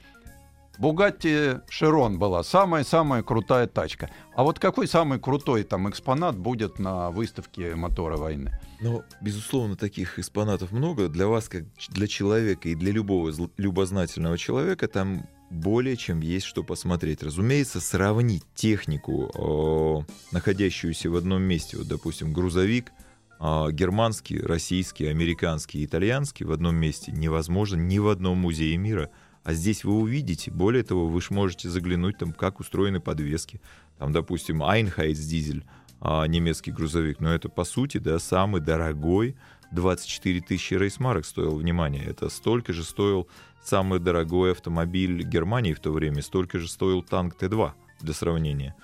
Бугатти 0.78 1.60
Широн 1.68 2.18
была 2.18 2.42
самая-самая 2.42 3.22
крутая 3.22 3.66
тачка. 3.66 4.10
А 4.34 4.42
вот 4.42 4.58
какой 4.58 4.86
самый 4.86 5.18
крутой 5.18 5.64
там 5.64 5.88
экспонат 5.88 6.36
будет 6.36 6.78
на 6.78 7.10
выставке 7.10 7.74
мотора 7.74 8.16
войны? 8.16 8.58
Ну, 8.80 9.02
безусловно, 9.20 9.76
таких 9.76 10.18
экспонатов 10.18 10.72
много. 10.72 11.08
Для 11.08 11.26
вас, 11.26 11.48
как 11.48 11.64
для 11.88 12.06
человека 12.06 12.68
и 12.68 12.74
для 12.74 12.92
любого 12.92 13.32
любознательного 13.56 14.36
человека, 14.36 14.86
там 14.88 15.26
более 15.50 15.96
чем 15.96 16.20
есть 16.20 16.46
что 16.46 16.62
посмотреть. 16.62 17.22
Разумеется, 17.22 17.80
сравнить 17.80 18.44
технику, 18.54 20.04
э, 20.08 20.12
находящуюся 20.32 21.10
в 21.10 21.16
одном 21.16 21.42
месте, 21.42 21.78
вот, 21.78 21.86
допустим, 21.86 22.32
грузовик, 22.32 22.92
э, 23.38 23.66
германский, 23.70 24.40
российский, 24.40 25.06
американский, 25.06 25.84
итальянский 25.84 26.44
в 26.44 26.52
одном 26.52 26.76
месте 26.76 27.12
невозможно 27.12 27.76
ни 27.76 27.98
в 27.98 28.08
одном 28.08 28.38
музее 28.38 28.76
мира. 28.76 29.10
А 29.46 29.52
здесь 29.52 29.84
вы 29.84 29.94
увидите, 29.94 30.50
более 30.50 30.82
того, 30.82 31.06
вы 31.06 31.20
ж 31.20 31.30
можете 31.30 31.70
заглянуть 31.70 32.18
там, 32.18 32.32
как 32.32 32.58
устроены 32.58 32.98
подвески. 32.98 33.60
Там, 33.96 34.10
допустим, 34.10 34.60
Einheits 34.60 35.22
дизель, 35.22 35.64
а, 36.00 36.26
немецкий 36.26 36.72
грузовик, 36.72 37.20
но 37.20 37.32
это, 37.32 37.48
по 37.48 37.62
сути, 37.62 37.98
да, 37.98 38.18
самый 38.18 38.60
дорогой 38.60 39.36
24 39.70 40.40
тысячи 40.40 40.74
рейсмарок 40.74 41.24
стоил, 41.24 41.54
внимание, 41.58 42.04
это 42.04 42.28
столько 42.28 42.72
же 42.72 42.82
стоил 42.82 43.28
самый 43.62 44.00
дорогой 44.00 44.50
автомобиль 44.50 45.22
Германии 45.22 45.74
в 45.74 45.80
то 45.80 45.92
время, 45.92 46.22
столько 46.22 46.58
же 46.58 46.66
стоил 46.66 47.04
танк 47.04 47.36
Т-2 47.36 47.70
для 48.00 48.14
сравнения. 48.14 48.74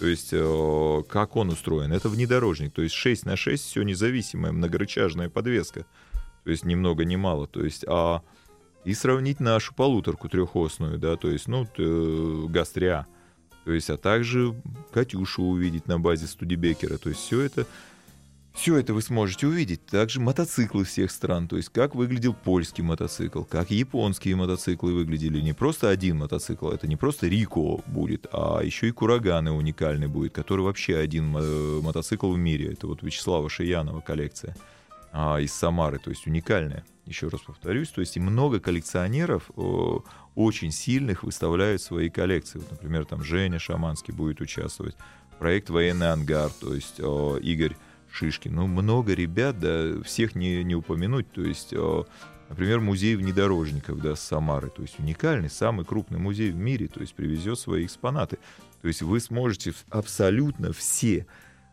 То 0.00 0.08
есть, 0.08 0.30
э, 0.32 1.02
как 1.08 1.36
он 1.36 1.50
устроен? 1.50 1.92
Это 1.92 2.08
внедорожник, 2.08 2.72
то 2.72 2.82
есть 2.82 2.96
6 2.96 3.24
на 3.24 3.36
6 3.36 3.64
все 3.64 3.84
независимая 3.84 4.50
многорычажная 4.50 5.28
подвеска. 5.28 5.86
То 6.42 6.50
есть, 6.50 6.64
ни 6.64 6.74
много 6.74 7.04
ни 7.04 7.14
мало. 7.14 7.46
То 7.46 7.62
есть, 7.62 7.84
а 7.86 8.22
и 8.88 8.94
сравнить 8.94 9.38
нашу 9.38 9.74
полуторку 9.74 10.30
трехосную, 10.30 10.98
да, 10.98 11.16
то 11.16 11.30
есть, 11.30 11.46
ну, 11.46 11.68
э, 11.76 12.46
ГАЗ-3А. 12.48 13.04
То 13.66 13.72
есть, 13.72 13.90
а 13.90 13.98
также 13.98 14.54
Катюшу 14.94 15.42
увидеть 15.42 15.86
на 15.86 16.00
базе 16.00 16.26
Студебекера. 16.26 16.96
То 16.96 17.10
есть, 17.10 17.20
все 17.20 17.42
это 17.42 17.66
все 18.54 18.78
это 18.78 18.94
вы 18.94 19.02
сможете 19.02 19.46
увидеть. 19.46 19.84
Также 19.84 20.20
мотоциклы 20.20 20.84
всех 20.84 21.10
стран. 21.10 21.48
То 21.48 21.58
есть, 21.58 21.68
как 21.68 21.94
выглядел 21.94 22.32
польский 22.32 22.82
мотоцикл, 22.82 23.42
как 23.42 23.70
японские 23.70 24.36
мотоциклы 24.36 24.94
выглядели. 24.94 25.40
Не 25.40 25.52
просто 25.52 25.90
один 25.90 26.16
мотоцикл, 26.16 26.70
это 26.70 26.88
не 26.88 26.96
просто 26.96 27.28
Рико 27.28 27.82
будет, 27.86 28.26
а 28.32 28.60
еще 28.62 28.88
и 28.88 28.90
Кураганы 28.90 29.52
уникальный 29.52 30.08
будет, 30.08 30.32
который 30.32 30.62
вообще 30.62 30.96
один 30.96 31.26
мо- 31.26 31.82
мотоцикл 31.82 32.32
в 32.32 32.38
мире. 32.38 32.72
Это 32.72 32.86
вот 32.86 33.02
Вячеслава 33.02 33.50
Шиянова 33.50 34.00
коллекция 34.00 34.56
а, 35.12 35.38
из 35.38 35.52
Самары, 35.52 35.98
то 35.98 36.08
есть 36.08 36.26
уникальная. 36.26 36.84
Еще 37.08 37.28
раз 37.28 37.40
повторюсь, 37.40 37.88
то 37.88 38.00
есть 38.02 38.16
и 38.16 38.20
много 38.20 38.60
коллекционеров 38.60 39.50
о, 39.56 40.04
очень 40.34 40.70
сильных 40.70 41.22
выставляют 41.22 41.80
свои 41.80 42.10
коллекции. 42.10 42.58
Вот, 42.58 42.70
например, 42.70 43.06
там 43.06 43.24
Женя 43.24 43.58
Шаманский 43.58 44.12
будет 44.12 44.42
участвовать, 44.42 44.94
проект 45.38 45.70
«Военный 45.70 46.12
ангар», 46.12 46.50
то 46.50 46.74
есть 46.74 47.00
о, 47.00 47.38
Игорь 47.38 47.76
Шишкин. 48.12 48.54
Ну, 48.54 48.66
много 48.66 49.14
ребят, 49.14 49.58
да, 49.58 50.02
всех 50.02 50.34
не, 50.34 50.62
не 50.64 50.74
упомянуть. 50.74 51.30
То 51.32 51.42
есть, 51.42 51.72
о, 51.72 52.06
например, 52.48 52.80
музей 52.80 53.16
внедорожников, 53.16 54.00
да, 54.00 54.14
Самары. 54.16 54.68
То 54.68 54.82
есть 54.82 54.98
уникальный, 54.98 55.50
самый 55.50 55.86
крупный 55.86 56.18
музей 56.18 56.50
в 56.50 56.56
мире. 56.56 56.88
То 56.88 57.00
есть 57.00 57.14
привезет 57.14 57.58
свои 57.58 57.86
экспонаты. 57.86 58.38
То 58.82 58.88
есть 58.88 59.02
вы 59.02 59.20
сможете 59.20 59.72
абсолютно 59.90 60.72
все 60.72 61.26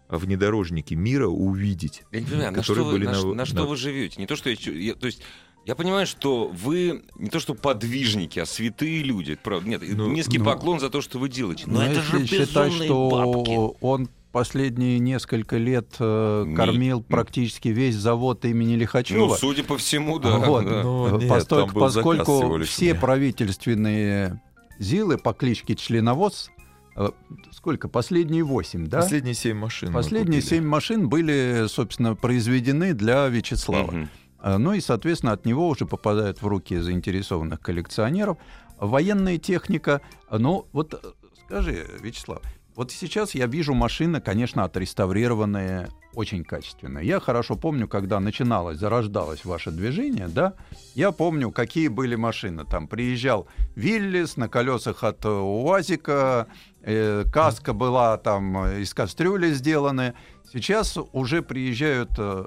внедорожники 0.09 0.93
мира 0.93 1.27
увидеть. 1.27 2.03
Я 2.11 2.21
не 2.21 2.25
понимаю, 2.25 2.51
на 2.51 2.63
что, 2.63 2.83
вы, 2.83 2.99
на, 2.99 3.11
на, 3.11 3.33
на 3.33 3.45
что 3.45 3.65
вы 3.65 3.75
живете? 3.75 4.19
Не 4.19 4.27
то, 4.27 4.35
что 4.35 4.49
я, 4.49 4.55
я, 4.55 4.95
то 4.95 5.07
есть 5.07 5.21
я 5.65 5.75
понимаю, 5.75 6.05
что 6.05 6.47
вы 6.47 7.03
не 7.17 7.29
то 7.29 7.39
что 7.39 7.55
подвижники, 7.55 8.37
а 8.37 8.45
святые 8.45 9.01
люди. 9.01 9.35
Правда, 9.41 9.67
нет, 9.67 9.81
ну, 9.83 10.11
низкий 10.11 10.37
ну, 10.37 10.45
поклон 10.45 10.79
за 10.79 10.89
то, 10.91 11.01
что 11.01 11.17
вы 11.17 11.27
делаете. 11.27 11.63
Но, 11.65 11.79
но 11.79 11.79
ну, 11.79 11.91
это 11.91 12.01
же 12.01 12.27
считать, 12.27 12.73
что 12.73 13.09
бабки. 13.09 13.83
он 13.83 14.09
последние 14.31 14.99
несколько 14.99 15.57
лет 15.57 15.95
э, 15.97 16.53
кормил 16.55 16.97
Не... 16.97 17.03
практически 17.03 17.69
весь 17.69 17.95
завод 17.95 18.45
имени 18.45 18.75
Лихачева. 18.75 19.27
Ну, 19.27 19.35
судя 19.35 19.63
по 19.63 19.77
всему, 19.77 20.19
да. 20.19 20.37
Вот. 20.37 20.65
да. 20.65 20.83
Ну, 20.83 21.17
нет, 21.17 21.29
поскольку 21.29 21.79
поскольку 21.79 22.61
все 22.63 22.93
правительственные 22.93 24.41
ЗИЛы 24.77 25.17
по 25.17 25.33
кличке 25.33 25.75
Членовоз 25.75 26.51
э, 26.54 26.54
сколько? 27.51 27.89
Последние 27.89 28.43
восемь, 28.43 28.87
да? 28.87 29.01
Последние 29.01 29.33
семь 29.33 29.57
машин. 29.57 29.91
Последние 29.93 30.41
семь 30.41 30.65
машин 30.65 31.09
были, 31.09 31.65
собственно, 31.67 32.15
произведены 32.15 32.93
для 32.93 33.27
Вячеслава. 33.27 33.91
Угу. 33.91 34.07
А, 34.39 34.57
ну 34.57 34.73
и, 34.73 34.79
соответственно, 34.79 35.31
от 35.31 35.45
него 35.45 35.67
уже 35.67 35.85
попадают 35.85 36.41
в 36.41 36.47
руки 36.47 36.77
заинтересованных 36.77 37.59
коллекционеров. 37.61 38.37
Военная 38.77 39.37
техника, 39.37 40.01
ну 40.29 40.67
вот 40.71 40.93
э, 40.93 40.97
скажи, 41.45 41.87
Вячеслав, 42.01 42.41
вот 42.75 42.91
сейчас 42.91 43.35
я 43.35 43.47
вижу 43.47 43.73
машины, 43.73 44.19
конечно, 44.19 44.63
отреставрированные 44.63 45.89
очень 46.13 46.43
качественно. 46.43 46.99
Я 46.99 47.19
хорошо 47.19 47.55
помню, 47.55 47.87
когда 47.87 48.19
начиналось, 48.19 48.77
зарождалось 48.77 49.45
ваше 49.45 49.71
движение, 49.71 50.27
да, 50.27 50.53
я 50.93 51.11
помню, 51.11 51.51
какие 51.51 51.87
были 51.87 52.15
машины. 52.15 52.65
Там 52.65 52.87
приезжал 52.87 53.47
Виллис 53.75 54.37
на 54.37 54.49
колесах 54.49 55.03
от 55.03 55.25
УАЗика, 55.25 56.47
э, 56.81 57.23
каска 57.31 57.73
была 57.73 58.17
там 58.17 58.67
из 58.79 58.93
кастрюли 58.93 59.51
сделанная. 59.53 60.15
Сейчас 60.51 60.97
уже 61.13 61.41
приезжают 61.41 62.11
э, 62.17 62.45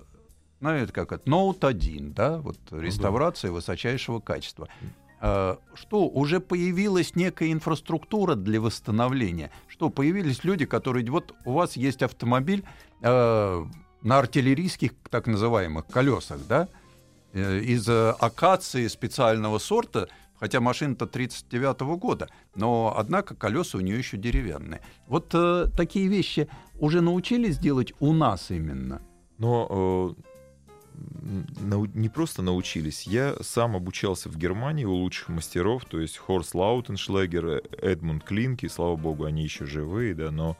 знаете, 0.61 0.93
как 0.93 1.13
это, 1.13 1.29
Note 1.29 1.67
1, 1.67 2.13
да, 2.13 2.39
вот 2.39 2.59
реставрация 2.71 3.49
ну, 3.49 3.55
да. 3.55 3.57
высочайшего 3.57 4.21
качества. 4.21 4.69
А, 5.21 5.59
что, 5.75 6.09
уже 6.09 6.41
появилась 6.41 7.15
некая 7.17 7.53
инфраструктура 7.53 8.35
для 8.35 8.61
восстановления? 8.61 9.51
Что, 9.67 9.91
появились 9.91 10.45
люди, 10.45 10.65
которые... 10.65 11.09
Вот 11.11 11.35
у 11.45 11.53
вас 11.53 11.77
есть 11.77 12.03
автомобиль 12.03 12.65
э, 13.03 13.65
на 14.03 14.19
артиллерийских 14.19 14.93
так 15.11 15.27
называемых 15.27 15.87
колесах, 15.87 16.39
да, 16.49 16.69
э, 17.33 17.59
из 17.61 17.89
акации 17.89 18.87
специального 18.87 19.59
сорта, 19.59 20.09
хотя 20.39 20.61
машина-то 20.61 21.07
39 21.07 21.77
-го 21.83 21.97
года, 21.97 22.29
но, 22.55 22.95
однако, 22.97 23.35
колеса 23.35 23.79
у 23.79 23.81
нее 23.81 23.99
еще 23.99 24.17
деревянные. 24.17 24.81
Вот 25.07 25.35
э, 25.35 25.67
такие 25.77 26.09
вещи 26.09 26.49
уже 26.79 27.01
научились 27.01 27.59
делать 27.59 27.93
у 28.01 28.13
нас 28.13 28.51
именно? 28.51 29.03
Но 29.39 30.15
э, 30.17 30.23
не 31.95 32.09
просто 32.09 32.43
научились, 32.43 33.07
я 33.07 33.37
сам 33.41 33.77
обучался 33.77 34.29
в 34.29 34.37
Германии 34.37 34.85
у 34.85 34.95
лучших 34.95 35.29
мастеров, 35.29 35.85
то 35.85 36.01
есть 36.01 36.17
Хорст 36.17 36.55
Лаутеншлегер, 36.55 37.63
Эдмунд 37.81 38.25
Клинки, 38.25 38.67
слава 38.67 38.97
богу, 38.97 39.25
они 39.25 39.43
еще 39.43 39.67
живые, 39.67 40.15
да, 40.15 40.31
но 40.31 40.57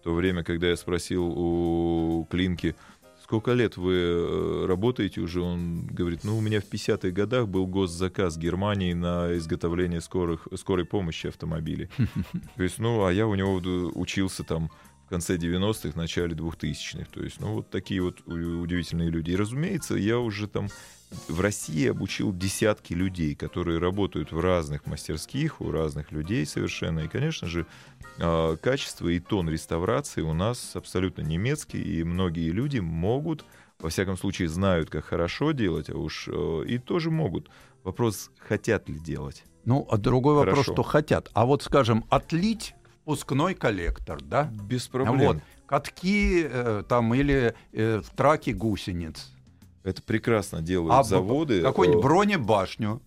в 0.00 0.04
то 0.04 0.14
время, 0.14 0.44
когда 0.44 0.68
я 0.68 0.76
спросил 0.76 1.24
у 1.24 2.26
Клинки, 2.30 2.76
сколько 3.24 3.52
лет 3.52 3.78
вы 3.78 3.94
э, 3.94 4.66
работаете 4.66 5.22
уже, 5.22 5.40
он 5.40 5.86
говорит, 5.86 6.24
ну, 6.24 6.36
у 6.36 6.40
меня 6.42 6.60
в 6.60 6.70
50-х 6.70 7.08
годах 7.10 7.48
был 7.48 7.66
госзаказ 7.66 8.36
Германии 8.36 8.92
на 8.92 9.34
изготовление 9.36 10.02
скорых, 10.02 10.46
скорой 10.56 10.84
помощи 10.84 11.28
автомобилей. 11.28 11.88
То 12.56 12.62
есть, 12.62 12.78
ну, 12.78 13.06
а 13.06 13.12
я 13.12 13.26
у 13.26 13.34
него 13.34 13.54
учился 13.94 14.44
там 14.44 14.70
в 15.06 15.08
конце 15.08 15.36
90-х, 15.36 15.98
начале 15.98 16.34
2000-х. 16.34 17.06
То 17.12 17.22
есть, 17.22 17.40
ну, 17.40 17.54
вот 17.54 17.70
такие 17.70 18.00
вот 18.00 18.20
удивительные 18.26 19.10
люди. 19.10 19.32
И, 19.32 19.36
разумеется, 19.36 19.94
я 19.94 20.18
уже 20.18 20.48
там 20.48 20.68
в 21.28 21.40
России 21.40 21.88
обучил 21.88 22.32
десятки 22.32 22.92
людей, 22.92 23.34
которые 23.34 23.78
работают 23.78 24.32
в 24.32 24.40
разных 24.40 24.86
мастерских, 24.86 25.60
у 25.60 25.70
разных 25.70 26.12
людей 26.12 26.46
совершенно. 26.46 27.00
И, 27.00 27.08
конечно 27.08 27.46
же, 27.46 27.66
а, 28.18 28.56
качество 28.56 29.08
и 29.08 29.20
тон 29.20 29.48
реставрации 29.48 30.22
у 30.22 30.32
нас 30.32 30.74
абсолютно 30.74 31.22
немецкий, 31.22 31.80
и 31.80 32.04
многие 32.04 32.50
люди 32.50 32.78
могут, 32.78 33.44
во 33.78 33.90
всяком 33.90 34.16
случае, 34.16 34.48
знают, 34.48 34.90
как 34.90 35.04
хорошо 35.04 35.52
делать, 35.52 35.90
а 35.90 35.96
уж 35.96 36.28
э, 36.28 36.64
и 36.66 36.78
тоже 36.78 37.10
могут. 37.10 37.50
Вопрос, 37.82 38.30
хотят 38.38 38.88
ли 38.88 38.98
делать. 38.98 39.44
Ну, 39.64 39.86
а 39.90 39.96
другой 39.96 40.38
Хорошо. 40.38 40.56
вопрос, 40.56 40.74
что 40.74 40.82
хотят. 40.82 41.30
А 41.34 41.44
вот, 41.44 41.62
скажем, 41.62 42.04
отлить 42.08 42.74
впускной 43.04 43.54
коллектор, 43.54 44.18
да? 44.22 44.50
Без 44.66 44.88
проблем. 44.88 45.34
Вот. 45.34 45.36
Катки 45.66 46.42
э, 46.42 46.84
там 46.88 47.14
или 47.14 47.54
э, 47.72 48.00
в 48.00 48.10
траке 48.16 48.52
гусениц. 48.54 49.30
Это 49.82 50.02
прекрасно 50.02 50.62
делают 50.62 50.94
а 50.94 51.02
заводы. 51.02 51.60
Какую-нибудь 51.60 52.00
э, 52.00 52.02
бронебашню. 52.02 53.02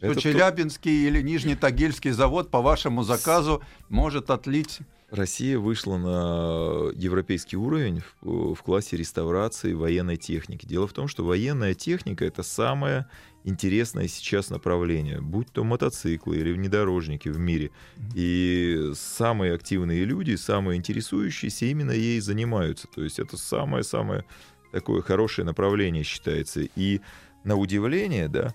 Это 0.00 0.20
Челябинский 0.20 1.06
кто... 1.06 1.08
или 1.08 1.22
Нижний 1.22 1.54
Тагильский 1.54 2.10
завод 2.10 2.50
по 2.50 2.60
вашему 2.60 3.04
заказу 3.04 3.62
может 3.88 4.30
отлить 4.30 4.80
Россия 5.10 5.58
вышла 5.58 5.98
на 5.98 6.90
европейский 6.94 7.56
уровень 7.56 8.02
в, 8.22 8.54
в 8.54 8.62
классе 8.62 8.96
реставрации 8.96 9.74
военной 9.74 10.16
техники. 10.16 10.64
Дело 10.64 10.86
в 10.86 10.94
том, 10.94 11.06
что 11.06 11.22
военная 11.22 11.74
техника 11.74 12.24
это 12.24 12.42
самое 12.42 13.06
интересное 13.44 14.08
сейчас 14.08 14.50
направление, 14.50 15.20
будь 15.20 15.50
то 15.52 15.64
мотоциклы 15.64 16.38
или 16.38 16.52
внедорожники 16.52 17.28
в 17.28 17.38
мире. 17.38 17.70
И 18.14 18.92
самые 18.94 19.54
активные 19.54 20.04
люди, 20.04 20.34
самые 20.34 20.78
интересующиеся 20.78 21.66
именно 21.66 21.92
ей 21.92 22.20
занимаются. 22.20 22.88
То 22.94 23.02
есть 23.02 23.18
это 23.18 23.36
самое-самое 23.36 24.24
такое 24.72 25.02
хорошее 25.02 25.46
направление 25.46 26.02
считается. 26.02 26.62
И 26.76 27.00
на 27.44 27.56
удивление, 27.56 28.28
да, 28.28 28.54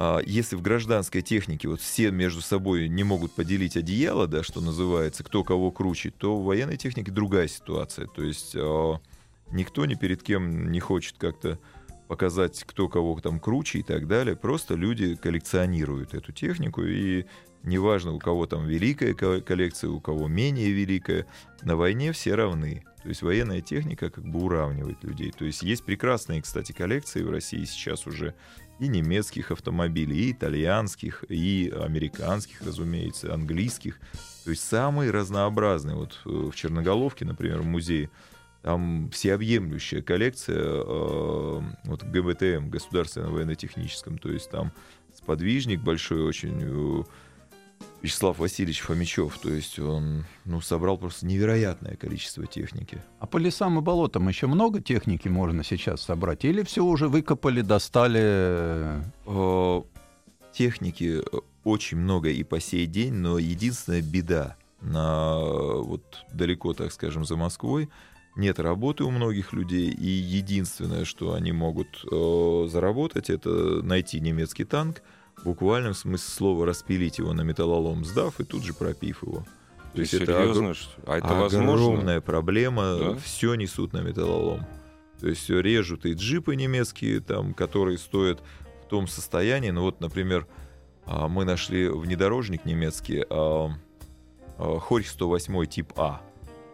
а, 0.00 0.20
если 0.24 0.54
в 0.54 0.62
гражданской 0.62 1.22
технике 1.22 1.68
вот 1.68 1.80
все 1.80 2.12
между 2.12 2.40
собой 2.40 2.88
не 2.88 3.02
могут 3.02 3.32
поделить 3.32 3.76
одеяло, 3.76 4.28
да, 4.28 4.44
что 4.44 4.60
называется, 4.60 5.24
кто 5.24 5.42
кого 5.42 5.72
круче, 5.72 6.10
то 6.10 6.36
в 6.36 6.44
военной 6.44 6.76
технике 6.76 7.10
другая 7.10 7.48
ситуация. 7.48 8.06
То 8.06 8.22
есть 8.22 8.54
а, 8.56 9.00
никто 9.50 9.86
ни 9.86 9.94
перед 9.94 10.22
кем 10.22 10.70
не 10.70 10.78
хочет 10.78 11.16
как-то 11.18 11.58
показать, 12.08 12.64
кто 12.66 12.88
кого 12.88 13.20
там 13.20 13.38
круче 13.38 13.80
и 13.80 13.82
так 13.82 14.08
далее. 14.08 14.34
Просто 14.34 14.74
люди 14.74 15.14
коллекционируют 15.14 16.14
эту 16.14 16.32
технику, 16.32 16.82
и 16.82 17.26
неважно, 17.62 18.12
у 18.12 18.18
кого 18.18 18.46
там 18.46 18.66
великая 18.66 19.14
коллекция, 19.14 19.90
у 19.90 20.00
кого 20.00 20.26
менее 20.26 20.70
великая, 20.72 21.26
на 21.62 21.76
войне 21.76 22.12
все 22.12 22.34
равны. 22.34 22.82
То 23.02 23.10
есть 23.10 23.22
военная 23.22 23.60
техника 23.60 24.10
как 24.10 24.24
бы 24.24 24.40
уравнивает 24.40 25.02
людей. 25.04 25.32
То 25.32 25.44
есть 25.44 25.62
есть 25.62 25.84
прекрасные, 25.84 26.42
кстати, 26.42 26.72
коллекции 26.72 27.22
в 27.22 27.30
России 27.30 27.64
сейчас 27.64 28.06
уже 28.06 28.34
и 28.78 28.88
немецких 28.88 29.50
автомобилей, 29.50 30.28
и 30.28 30.32
итальянских, 30.32 31.24
и 31.28 31.72
американских, 31.74 32.62
разумеется, 32.62 33.34
английских. 33.34 33.98
То 34.44 34.50
есть 34.50 34.62
самые 34.66 35.10
разнообразные. 35.10 35.96
Вот 35.96 36.20
э, 36.24 36.28
в 36.28 36.54
Черноголовке, 36.54 37.24
например, 37.24 37.60
в 37.60 37.66
музее, 37.66 38.10
там 38.62 39.10
всеобъемлющая 39.10 40.02
коллекция 40.02 40.58
э, 40.58 41.60
вот 41.84 42.02
ГБТМ, 42.02 42.70
Государственном 42.70 43.32
военно-техническом. 43.32 44.18
То 44.18 44.30
есть 44.30 44.50
там 44.50 44.72
сподвижник 45.14 45.80
большой 45.80 46.22
очень, 46.22 46.60
э, 46.60 47.04
Вячеслав 48.02 48.38
Васильевич 48.38 48.80
Фомичев. 48.80 49.38
То 49.38 49.50
есть 49.50 49.78
он 49.78 50.24
ну, 50.44 50.60
собрал 50.60 50.98
просто 50.98 51.26
невероятное 51.26 51.96
количество 51.96 52.46
техники. 52.46 53.02
А 53.20 53.26
по 53.26 53.38
лесам 53.38 53.78
и 53.78 53.82
болотам 53.82 54.28
еще 54.28 54.46
много 54.46 54.80
техники 54.80 55.28
можно 55.28 55.62
сейчас 55.64 56.02
собрать? 56.02 56.44
Или 56.44 56.62
все 56.62 56.84
уже 56.84 57.08
выкопали, 57.08 57.60
достали? 57.60 59.02
Э, 59.26 59.82
техники 60.52 61.22
очень 61.64 61.98
много 61.98 62.30
и 62.30 62.42
по 62.42 62.60
сей 62.60 62.86
день, 62.86 63.14
но 63.14 63.38
единственная 63.38 64.02
беда 64.02 64.56
на 64.80 65.38
вот 65.40 66.24
далеко, 66.32 66.72
так 66.72 66.92
скажем, 66.92 67.24
за 67.24 67.36
Москвой, 67.36 67.88
нет 68.38 68.58
работы 68.58 69.04
у 69.04 69.10
многих 69.10 69.52
людей, 69.52 69.90
и 69.90 70.06
единственное, 70.06 71.04
что 71.04 71.34
они 71.34 71.52
могут 71.52 72.04
э, 72.10 72.68
заработать, 72.70 73.30
это 73.30 73.50
найти 73.82 74.20
немецкий 74.20 74.64
танк, 74.64 75.02
в 75.36 75.44
буквальном 75.44 75.94
смысле 75.94 76.32
слова 76.32 76.66
распилить 76.66 77.18
его 77.18 77.32
на 77.32 77.42
металлолом, 77.42 78.04
сдав 78.04 78.40
и 78.40 78.44
тут 78.44 78.64
же 78.64 78.74
пропив 78.74 79.22
его. 79.22 79.44
То 79.94 80.00
есть 80.00 80.14
это, 80.14 80.74
что? 80.74 80.90
А 81.06 81.18
это 81.18 81.46
огромная 81.46 81.74
возможно? 81.74 82.20
проблема. 82.20 82.98
Да? 82.98 83.16
Все 83.16 83.54
несут 83.54 83.92
на 83.92 84.00
металлолом. 84.00 84.66
То 85.20 85.28
есть 85.28 85.48
режут 85.50 86.06
и 86.06 86.12
джипы 86.12 86.54
немецкие, 86.54 87.20
там, 87.20 87.54
которые 87.54 87.98
стоят 87.98 88.42
в 88.84 88.88
том 88.88 89.08
состоянии. 89.08 89.70
Ну 89.70 89.82
вот, 89.82 90.00
например, 90.00 90.46
а, 91.06 91.28
мы 91.28 91.44
нашли 91.44 91.88
внедорожник 91.88 92.64
немецкий 92.64 93.24
а, 93.28 93.70
а, 94.58 94.78
Хорь 94.78 95.04
108 95.04 95.66
тип 95.66 95.92
А. 95.96 96.20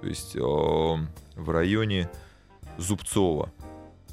То 0.05 0.11
есть 0.11 0.37
в 0.37 1.51
районе 1.51 2.11
Зубцова. 2.77 3.51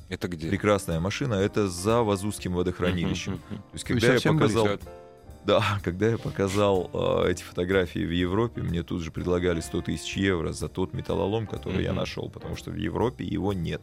Это 0.08 0.30
где? 0.30 0.48
Прекрасная 0.48 1.02
машина. 1.02 1.34
Это 1.34 1.68
за 1.68 2.02
Вазузским 2.02 2.54
водохранилищем. 2.54 3.40
То 3.50 3.74
есть, 3.74 3.84
когда 3.84 4.14
я 4.14 4.22
показал... 4.22 4.68
Да, 5.44 5.62
когда 5.84 6.08
я 6.08 6.18
показал 6.18 6.90
э, 6.94 7.32
эти 7.32 7.44
фотографии 7.44 8.06
в 8.06 8.12
Европе, 8.14 8.62
мне 8.62 8.84
тут 8.84 9.02
же 9.02 9.12
предлагали 9.12 9.60
100 9.60 9.82
тысяч 9.82 10.16
евро 10.16 10.54
за 10.54 10.70
тот 10.70 10.94
металлолом, 10.94 11.46
который 11.46 11.84
я 11.84 11.90
Мгм. 11.90 12.00
нашел, 12.00 12.30
потому 12.30 12.56
что 12.56 12.72
в 12.72 12.76
Европе 12.76 13.26
его 13.26 13.52
нет. 13.52 13.82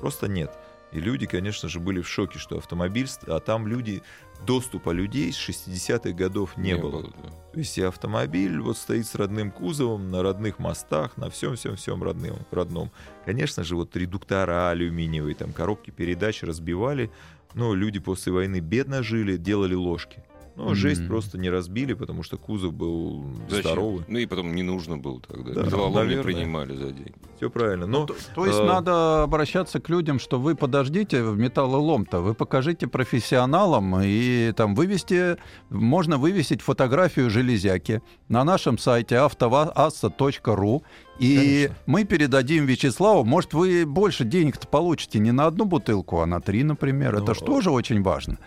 Просто 0.00 0.26
нет. 0.26 0.50
И 0.92 1.00
люди, 1.00 1.26
конечно 1.26 1.68
же, 1.68 1.80
были 1.80 2.00
в 2.00 2.08
шоке, 2.08 2.38
что 2.38 2.58
автомобиль, 2.58 3.08
а 3.26 3.40
там 3.40 3.66
люди, 3.66 4.02
доступа 4.46 4.90
людей 4.90 5.32
с 5.32 5.48
60-х 5.48 6.12
годов 6.12 6.56
не, 6.56 6.76
было. 6.76 7.02
да. 7.02 7.28
То 7.52 7.58
есть 7.58 7.76
и 7.78 7.82
автомобиль 7.82 8.60
вот 8.60 8.78
стоит 8.78 9.06
с 9.06 9.14
родным 9.14 9.50
кузовом, 9.50 10.10
на 10.10 10.22
родных 10.22 10.58
мостах, 10.58 11.16
на 11.16 11.28
всем-всем-всем 11.30 12.02
родным, 12.02 12.36
родном. 12.50 12.90
Конечно 13.24 13.64
же, 13.64 13.76
вот 13.76 13.96
редуктора 13.96 14.70
алюминиевые, 14.70 15.34
там 15.34 15.52
коробки 15.52 15.90
передач 15.90 16.42
разбивали, 16.42 17.10
но 17.54 17.74
люди 17.74 17.98
после 17.98 18.32
войны 18.32 18.60
бедно 18.60 19.02
жили, 19.02 19.36
делали 19.36 19.74
ложки. 19.74 20.22
Но 20.58 20.64
Мгм. 20.64 20.74
жесть 20.74 21.06
просто 21.06 21.38
не 21.38 21.50
разбили, 21.50 21.92
потому 21.94 22.24
что 22.24 22.36
кузов 22.36 22.74
был 22.74 23.24
Зачем? 23.48 23.62
здоровый. 23.62 24.04
Ну 24.08 24.18
и 24.18 24.26
потом 24.26 24.54
не 24.56 24.64
нужно 24.64 24.98
было 24.98 25.20
тогда. 25.20 25.52
Да, 25.54 25.62
Металлолом 25.62 26.08
не 26.08 26.20
принимали 26.20 26.74
за 26.74 26.86
деньги. 26.90 27.14
Все 27.36 27.48
правильно. 27.48 27.86
Но 27.86 28.06
То, 28.06 28.16
то 28.34 28.44
есть 28.46 28.58
э, 28.58 28.64
надо 28.64 29.22
обращаться 29.22 29.78
к 29.80 29.88
людям, 29.88 30.18
что 30.18 30.40
вы 30.40 30.56
подождите 30.56 31.22
в 31.22 31.38
металлолом-то, 31.38 32.20
вы 32.20 32.34
покажите 32.34 32.88
профессионалам 32.88 34.00
и 34.02 34.50
там 34.56 34.74
вывести, 34.74 35.36
можно 35.70 36.18
вывесить 36.18 36.60
фотографию 36.60 37.30
железяки 37.30 38.02
на 38.28 38.42
нашем 38.42 38.78
сайте 38.78 39.16
автоаса.ру 39.18 40.82
и 41.18 41.36
Конечно. 41.36 41.76
мы 41.86 42.04
передадим 42.04 42.66
Вячеславу. 42.66 43.24
Может, 43.24 43.52
вы 43.52 43.84
больше 43.84 44.24
денег-то 44.24 44.66
получите 44.68 45.18
не 45.18 45.32
на 45.32 45.46
одну 45.46 45.64
бутылку, 45.64 46.20
а 46.20 46.26
на 46.26 46.40
три, 46.40 46.62
например. 46.62 47.16
Ну, 47.16 47.22
Это 47.22 47.34
же 47.34 47.40
тоже 47.40 47.70
очень 47.70 48.02
важно. 48.02 48.38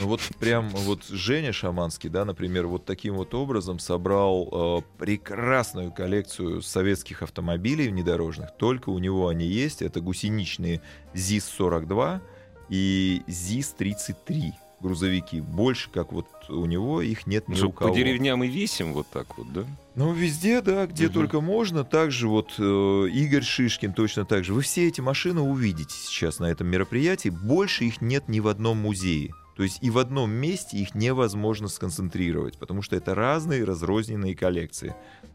Ну 0.00 0.08
вот 0.08 0.20
прям 0.40 0.68
вот 0.70 1.04
Женя 1.06 1.52
Шаманский, 1.52 2.10
да, 2.10 2.24
например, 2.24 2.66
вот 2.66 2.84
таким 2.84 3.14
вот 3.14 3.34
образом 3.34 3.78
собрал 3.78 4.82
э, 4.82 4.98
прекрасную 4.98 5.92
коллекцию 5.92 6.62
советских 6.62 7.22
автомобилей 7.22 7.88
внедорожных. 7.88 8.50
Только 8.56 8.90
у 8.90 8.98
него 8.98 9.28
они 9.28 9.46
есть. 9.46 9.82
Это 9.82 10.00
гусеничные 10.00 10.80
ЗИС-42 11.14 12.20
и 12.68 13.22
ЗИС-33 13.28 14.52
грузовики. 14.80 15.40
Больше, 15.40 15.90
как 15.90 16.12
вот 16.12 16.26
у 16.48 16.64
него, 16.66 17.02
их 17.02 17.26
нет 17.26 17.48
ни 17.48 17.54
Что, 17.54 17.68
у 17.68 17.72
кого. 17.72 17.90
по 17.90 17.96
деревням 17.96 18.42
и 18.44 18.48
весим 18.48 18.92
вот 18.92 19.06
так 19.08 19.36
вот, 19.38 19.52
да? 19.52 19.64
Ну, 19.98 20.12
везде, 20.12 20.60
да, 20.60 20.86
где 20.86 21.06
Мгм. 21.06 21.12
только 21.14 21.40
можно. 21.40 21.82
Также 21.82 22.28
вот 22.28 22.54
э, 22.58 22.62
Игорь 23.12 23.42
Шишкин 23.42 23.92
точно 23.94 24.24
так 24.24 24.44
же. 24.44 24.54
Вы 24.54 24.62
все 24.62 24.86
эти 24.86 25.00
машины 25.00 25.40
увидите 25.40 25.92
сейчас 25.94 26.38
на 26.38 26.44
этом 26.46 26.68
мероприятии. 26.68 27.30
Больше 27.30 27.84
их 27.84 28.00
нет 28.00 28.28
ни 28.28 28.38
в 28.38 28.46
одном 28.46 28.78
музее. 28.78 29.34
То 29.56 29.64
есть 29.64 29.78
и 29.82 29.90
в 29.90 29.98
одном 29.98 30.30
месте 30.30 30.78
их 30.78 30.94
невозможно 30.94 31.66
сконцентрировать, 31.66 32.58
потому 32.58 32.80
что 32.80 32.94
это 32.94 33.16
разные 33.16 33.64
разрозненные 33.64 34.36
коллекции. 34.36 34.94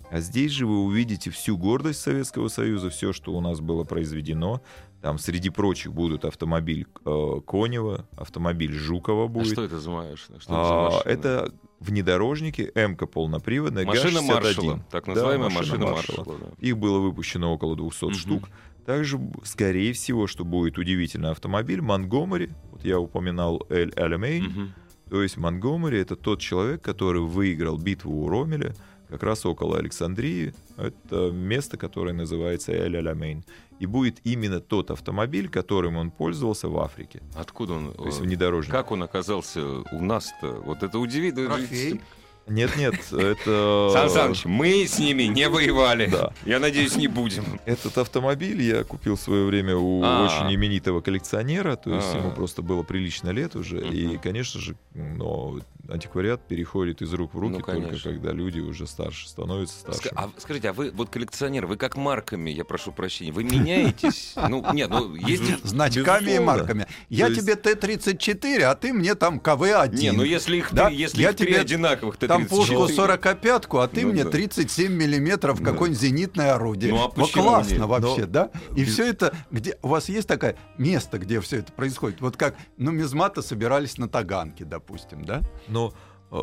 А 0.09 0.21
здесь 0.21 0.51
же 0.53 0.65
вы 0.65 0.79
увидите 0.83 1.29
всю 1.29 1.57
гордость 1.57 1.99
Советского 1.99 2.47
Союза, 2.47 2.89
все, 2.89 3.11
что 3.11 3.33
у 3.33 3.41
нас 3.41 3.59
было 3.59 3.83
произведено. 3.83 4.61
Там 5.01 5.19
среди 5.19 5.49
прочих 5.49 5.91
будут 5.91 6.23
автомобиль 6.23 6.87
э, 7.03 7.41
Конева, 7.45 8.07
автомобиль 8.15 8.71
Жукова 8.71 9.25
А 9.25 9.27
будет. 9.27 9.51
что 9.51 9.63
это 9.65 9.77
за? 9.79 10.15
Что 10.15 10.33
А, 10.47 10.55
это 10.55 10.67
за 10.67 10.73
машина? 10.97 11.11
это 11.11 11.53
внедорожники 11.83 12.71
МК 12.75 13.05
полноприводная 13.07 13.85
машина 13.85 14.19
ГАЗ-61. 14.21 14.33
маршала. 14.43 14.85
Так 14.91 15.05
Да, 15.05 15.11
называемая 15.13 15.49
машина 15.49 15.77
машина 15.77 15.91
маршала. 15.91 16.17
маршала. 16.25 16.37
да. 16.39 16.65
Их 16.67 16.77
было 16.77 16.99
выпущено 16.99 17.53
около 17.53 17.75
200 17.75 18.05
Мгм. 18.05 18.13
штук. 18.15 18.49
Также, 18.85 19.19
скорее 19.43 19.93
всего, 19.93 20.27
что 20.27 20.43
будет 20.43 20.77
удивительный 20.77 21.31
автомобиль 21.31 21.81
Монгомери. 21.81 22.49
Вот 22.71 22.83
я 22.83 22.99
упоминал 22.99 23.65
Эль 23.69 23.91
Алямейн. 23.95 24.43
Мгм. 24.45 24.73
То 25.09 25.21
есть 25.23 25.37
Монгомери 25.37 25.99
это 25.99 26.15
тот 26.15 26.39
человек, 26.41 26.81
который 26.81 27.21
выиграл 27.21 27.77
битву 27.77 28.23
у 28.23 28.29
Ромеля 28.29 28.73
как 29.13 29.21
раз 29.21 29.45
около 29.45 29.77
Александрии. 29.77 30.55
Это 30.75 31.29
место, 31.29 31.77
которое 31.77 32.13
называется 32.13 32.71
Эль 32.71 32.97
Алямейн. 32.97 33.45
И 33.77 33.85
будет 33.85 34.19
именно 34.23 34.59
тот 34.59 34.89
автомобиль, 34.89 35.49
которым 35.49 35.97
он 35.97 36.09
пользовался 36.09 36.67
в 36.67 36.79
Африке. 36.79 37.21
Откуда 37.35 37.73
он? 37.73 37.93
То 37.93 38.07
есть 38.07 38.19
э, 38.19 38.23
внедорожник. 38.23 38.71
Как 38.71 38.89
он 38.91 39.03
оказался 39.03 39.61
у 39.91 40.01
нас-то? 40.03 40.47
Вот 40.65 40.81
это 40.81 40.97
удивительно. 40.97 41.55
Трофей. 41.55 42.01
Нет-нет, 42.47 42.95
это... 43.11 43.89
Сан 43.93 44.09
Саныч, 44.09 44.45
мы 44.45 44.85
с 44.85 44.99
ними 44.99 45.23
не 45.23 45.47
воевали. 45.49 46.07
Да. 46.07 46.33
Я 46.45 46.59
надеюсь, 46.59 46.95
не 46.95 47.07
будем. 47.07 47.59
Этот 47.65 47.97
автомобиль 47.97 48.61
я 48.61 48.83
купил 48.83 49.15
в 49.15 49.21
свое 49.21 49.45
время 49.45 49.75
у 49.77 50.01
А. 50.03 50.25
очень 50.25 50.53
именитого 50.55 51.01
коллекционера, 51.01 51.75
то 51.75 51.93
есть 51.95 52.13
А. 52.13 52.17
ему 52.17 52.31
просто 52.31 52.61
было 52.61 52.83
прилично 52.83 53.29
лет 53.29 53.55
уже, 53.55 53.79
и, 53.87 54.07
Мгм. 54.07 54.19
конечно 54.19 54.59
же, 54.59 54.75
но 54.93 55.59
антиквариат 55.89 56.47
переходит 56.47 57.01
из 57.01 57.13
рук 57.13 57.33
в 57.33 57.39
руки 57.39 57.55
Ну, 57.57 57.61
только 57.61 57.97
когда 58.01 58.31
люди 58.31 58.59
уже 58.59 58.87
старше 58.87 59.27
становятся 59.27 59.79
старше. 59.79 60.09
а 60.15 60.29
скажите, 60.37 60.69
а 60.69 60.73
вы 60.73 60.91
вот 60.91 61.09
коллекционер, 61.09 61.65
вы 61.65 61.75
как 61.77 61.97
марками, 61.97 62.49
я 62.49 62.63
прошу 62.63 62.91
прощения, 62.91 63.31
вы 63.31 63.43
меняетесь? 63.43 64.33
Ну, 64.49 64.65
нет, 64.73 64.89
ну 64.89 65.15
есть... 65.15 65.65
Значками 65.65 66.31
и 66.35 66.39
марками. 66.39 66.87
Я 67.09 67.33
тебе 67.33 67.55
Т-34, 67.55 68.61
а 68.63 68.75
ты 68.75 68.93
мне 68.93 69.15
там 69.15 69.39
КВ-1. 69.39 69.95
Не, 69.95 70.11
ну 70.11 70.23
если 70.23 70.57
их 70.57 70.71
если 70.91 71.25
три 71.31 71.53
одинаковых, 71.55 72.17
то 72.17 72.32
Там 72.33 72.45
пушку 72.47 72.85
34. 72.87 73.13
45-ку, 73.15 73.77
а 73.79 73.87
ты 73.87 74.01
Ну 74.05 74.11
мне 74.13 74.23
да. 74.23 74.29
37 74.29 74.93
миллиметров 74.93 75.61
Да. 75.61 75.71
какое-нибудь 75.71 76.01
зенитное 76.01 76.53
орудие. 76.55 76.91
Ну, 76.93 77.03
а 77.05 77.07
Вот 77.15 77.31
классно 77.31 77.73
нет? 77.73 77.85
вообще, 77.85 78.21
Но- 78.21 78.27
да? 78.27 78.49
И 78.75 78.83
без- 78.83 78.93
все 78.93 79.07
это, 79.07 79.35
где 79.51 79.77
у 79.81 79.87
вас 79.87 80.09
есть 80.09 80.27
такое 80.27 80.55
место, 80.77 81.17
где 81.19 81.39
все 81.41 81.57
это 81.59 81.71
происходит? 81.73 82.21
Вот 82.21 82.37
как 82.37 82.55
нумизматы 82.77 83.41
собирались 83.41 83.97
на 83.97 84.07
Таганке, 84.07 84.65
допустим, 84.65 85.25
да? 85.25 85.41
Но 85.67 85.93
э, 86.31 86.35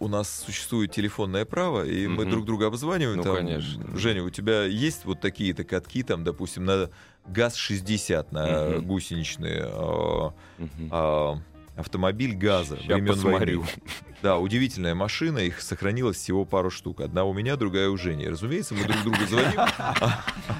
у 0.00 0.08
нас 0.08 0.28
существует 0.44 0.92
телефонное 0.92 1.44
право, 1.46 1.82
и 1.84 2.06
мы 2.06 2.24
Мгм. 2.24 2.30
друг 2.32 2.44
друга 2.44 2.66
обзваниваем. 2.66 3.16
Ну, 3.16 3.22
там, 3.22 3.36
конечно. 3.36 3.96
Женя, 3.96 4.22
у 4.22 4.28
тебя 4.30 4.64
есть 4.64 5.06
вот 5.06 5.20
такие-то 5.22 5.64
катки, 5.64 6.02
там, 6.02 6.22
допустим, 6.22 6.66
на 6.66 6.90
ГАЗ-60, 7.26 8.26
на 8.30 8.46
Мгм. 8.76 8.86
гусеничные 8.86 9.64
Мгм. 10.58 10.88
а, 10.90 11.40
автомобиль 11.78 12.34
газа 12.34 12.76
времен 12.76 13.06
посмотрю. 13.06 13.60
войны. 13.60 13.72
Да, 14.20 14.38
удивительная 14.38 14.94
машина, 14.96 15.38
их 15.38 15.60
сохранилось 15.60 16.16
всего 16.16 16.44
пару 16.44 16.70
штук. 16.70 17.00
Одна 17.00 17.24
у 17.24 17.32
меня, 17.32 17.56
другая 17.56 17.88
у 17.88 17.96
Жени. 17.96 18.26
Разумеется, 18.28 18.74
мы 18.74 18.82
друг 18.84 19.02
другу 19.02 19.18
звоним. 19.28 19.60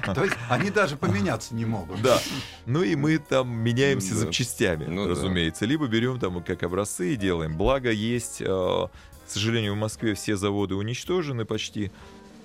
То 0.15 0.23
есть 0.23 0.37
они 0.49 0.69
даже 0.69 0.95
поменяться 0.95 1.53
не 1.53 1.65
могут. 1.65 2.01
Да. 2.01 2.19
Ну 2.65 2.83
и 2.83 2.95
мы 2.95 3.17
там 3.17 3.49
меняемся 3.49 4.15
запчастями, 4.15 4.85
Ну 4.85 5.07
разумеется. 5.07 5.65
Либо 5.65 5.87
берем 5.87 6.19
там 6.19 6.41
как 6.41 6.63
образцы 6.63 7.13
и 7.13 7.15
делаем. 7.17 7.57
Благо 7.57 7.91
есть, 7.91 8.41
э, 8.41 8.45
к 8.45 8.89
сожалению, 9.27 9.73
в 9.73 9.77
Москве 9.77 10.13
все 10.13 10.37
заводы 10.37 10.75
уничтожены 10.75 11.43
почти. 11.43 11.91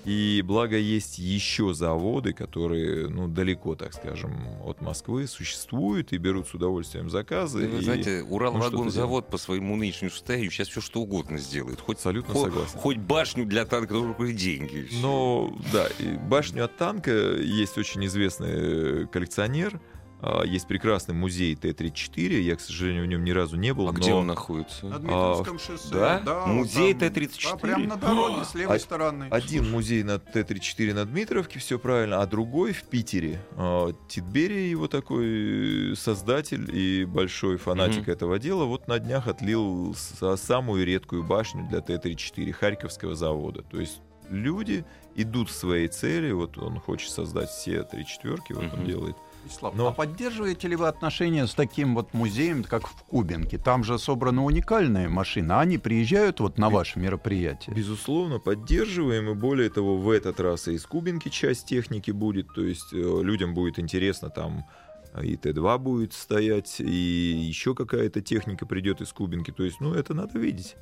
И 0.05 0.43
благо 0.45 0.77
есть 0.77 1.17
еще 1.17 1.73
заводы, 1.73 2.31
которые, 2.33 3.09
ну, 3.09 3.27
далеко, 3.27 3.75
так 3.75 3.93
скажем, 3.93 4.33
от 4.63 4.79
Москвы 4.81 5.25
существуют 5.27 6.13
и 6.13 6.17
берут 6.17 6.47
с 6.47 6.53
удовольствием 6.53 7.09
заказы. 7.09 7.61
Да 7.61 7.67
Вы 7.67 7.79
и 7.79 7.83
знаете, 7.83 8.23
ну, 8.27 8.35
Уралвагонзавод 8.35 9.29
по 9.29 9.37
своему 9.37 9.75
нынешнему 9.75 10.11
состоянию 10.11 10.51
сейчас 10.51 10.67
все 10.67 10.79
что 10.81 11.01
угодно 11.01 11.39
сделает. 11.39 11.81
Хоть, 11.81 11.97
Абсолютно 11.97 12.33
хо- 12.35 12.43
согласен. 12.43 12.77
хоть 12.77 12.97
башню 12.97 13.45
для 13.45 13.65
танка, 13.65 13.95
только 13.95 14.31
деньги. 14.31 14.87
Но 15.01 15.57
да, 15.73 15.87
и 15.99 16.09
башню 16.29 16.65
от 16.65 16.77
танка 16.77 17.11
есть 17.11 17.77
очень 17.77 18.05
известный 18.05 18.51
э, 18.51 19.05
коллекционер. 19.11 19.79
А, 20.27 20.43
Есть 20.43 20.67
прекрасный 20.67 21.13
музей 21.13 21.55
Т-34. 21.55 22.39
Я, 22.39 22.55
к 22.55 22.61
сожалению, 22.61 23.03
в 23.03 23.07
нем 23.07 23.23
ни 23.23 23.29
разу 23.31 23.57
не 23.57 23.73
был. 23.75 23.87
А 23.89 23.91
но... 23.91 23.97
где 23.99 24.11
он 24.11 24.25
находится? 24.25 24.87
На 24.87 24.95
А, 24.95 24.99
Дмитровском 24.99 25.59
шоссе. 25.59 25.93
да? 25.93 26.45
Музей 26.47 26.93
там- 26.95 27.11
Т-34? 27.13 27.49
Да, 27.51 27.57
прямо 27.57 27.85
на 27.85 27.95
дороге 27.97 28.43
с 28.43 28.55
левой 28.55 28.75
А- 28.77 28.79
стороны. 28.79 29.27
Один 29.29 29.69
музей 29.69 30.01
на 30.03 30.17
Т-34 30.17 30.93
на 30.95 31.05
Дмитровке, 31.05 31.59
все 31.59 31.77
правильно, 31.77 32.21
а 32.21 32.25
другой 32.25 32.73
в 32.73 32.83
Питере. 32.83 33.39
А, 33.55 33.91
Тит 34.07 34.23
Берия, 34.25 34.67
его 34.67 34.87
такой 34.87 35.91
э, 35.91 35.95
создатель 35.95 36.69
и 36.75 37.05
большой 37.05 37.57
фанатик 37.57 38.03
Мгм. 38.03 38.11
этого 38.11 38.39
дела, 38.39 38.65
вот 38.65 38.87
на 38.87 38.97
днях 38.97 39.27
отлил 39.27 39.95
самую 40.37 40.85
редкую 40.85 41.23
башню 41.23 41.67
для 41.69 41.81
Т-34 41.81 42.51
Харьковского 42.51 43.13
завода. 43.15 43.61
То 43.61 43.79
есть 43.79 44.01
люди 44.29 44.83
идут 45.15 45.49
к 45.49 45.51
своей 45.51 45.87
цели, 45.87 46.31
вот 46.31 46.57
он 46.57 46.79
хочет 46.79 47.11
создать 47.11 47.49
все 47.49 47.83
три 47.83 48.05
четверки, 48.07 48.53
вот 48.53 48.63
он 48.73 48.79
Мгм. 48.79 48.85
делает. 48.87 49.15
Вячеслав, 49.45 49.75
Но- 49.75 49.87
А 49.87 49.91
поддерживаете 49.91 50.67
ли 50.67 50.75
вы 50.75 50.87
отношения 50.87 51.47
с 51.47 51.53
таким 51.53 51.95
вот 51.95 52.13
музеем, 52.13 52.63
как 52.63 52.87
в 52.87 53.03
Кубинке? 53.03 53.57
Там 53.57 53.83
же 53.83 53.99
собраны 53.99 54.41
уникальные 54.41 55.07
машины, 55.07 55.51
а 55.53 55.61
они 55.61 55.77
приезжают 55.77 56.39
вот 56.39 56.57
на 56.57 56.69
ваше 56.69 56.99
мероприятие. 56.99 57.75
Безусловно, 57.75 58.39
поддерживаем, 58.39 59.29
и 59.29 59.33
более 59.33 59.69
того, 59.69 59.97
в 59.97 60.09
этот 60.09 60.39
раз 60.39 60.67
и 60.67 60.73
из 60.73 60.85
Кубинки 60.85 61.29
часть 61.29 61.65
техники 61.67 62.11
будет, 62.11 62.53
то 62.53 62.63
есть 62.63 62.91
э, 62.93 62.97
людям 62.97 63.53
будет 63.53 63.79
интересно 63.79 64.29
там 64.29 64.65
э, 65.13 65.25
и 65.25 65.35
Т-2 65.37 65.77
будет 65.77 66.13
стоять, 66.13 66.79
и 66.79 66.85
еще 66.85 67.75
какая-то 67.75 68.21
техника 68.21 68.65
придет 68.65 69.01
из 69.01 69.13
Кубинки, 69.13 69.51
то 69.51 69.63
есть, 69.63 69.79
ну, 69.79 69.93
это 69.93 70.13
надо 70.13 70.39
видеть. 70.39 70.75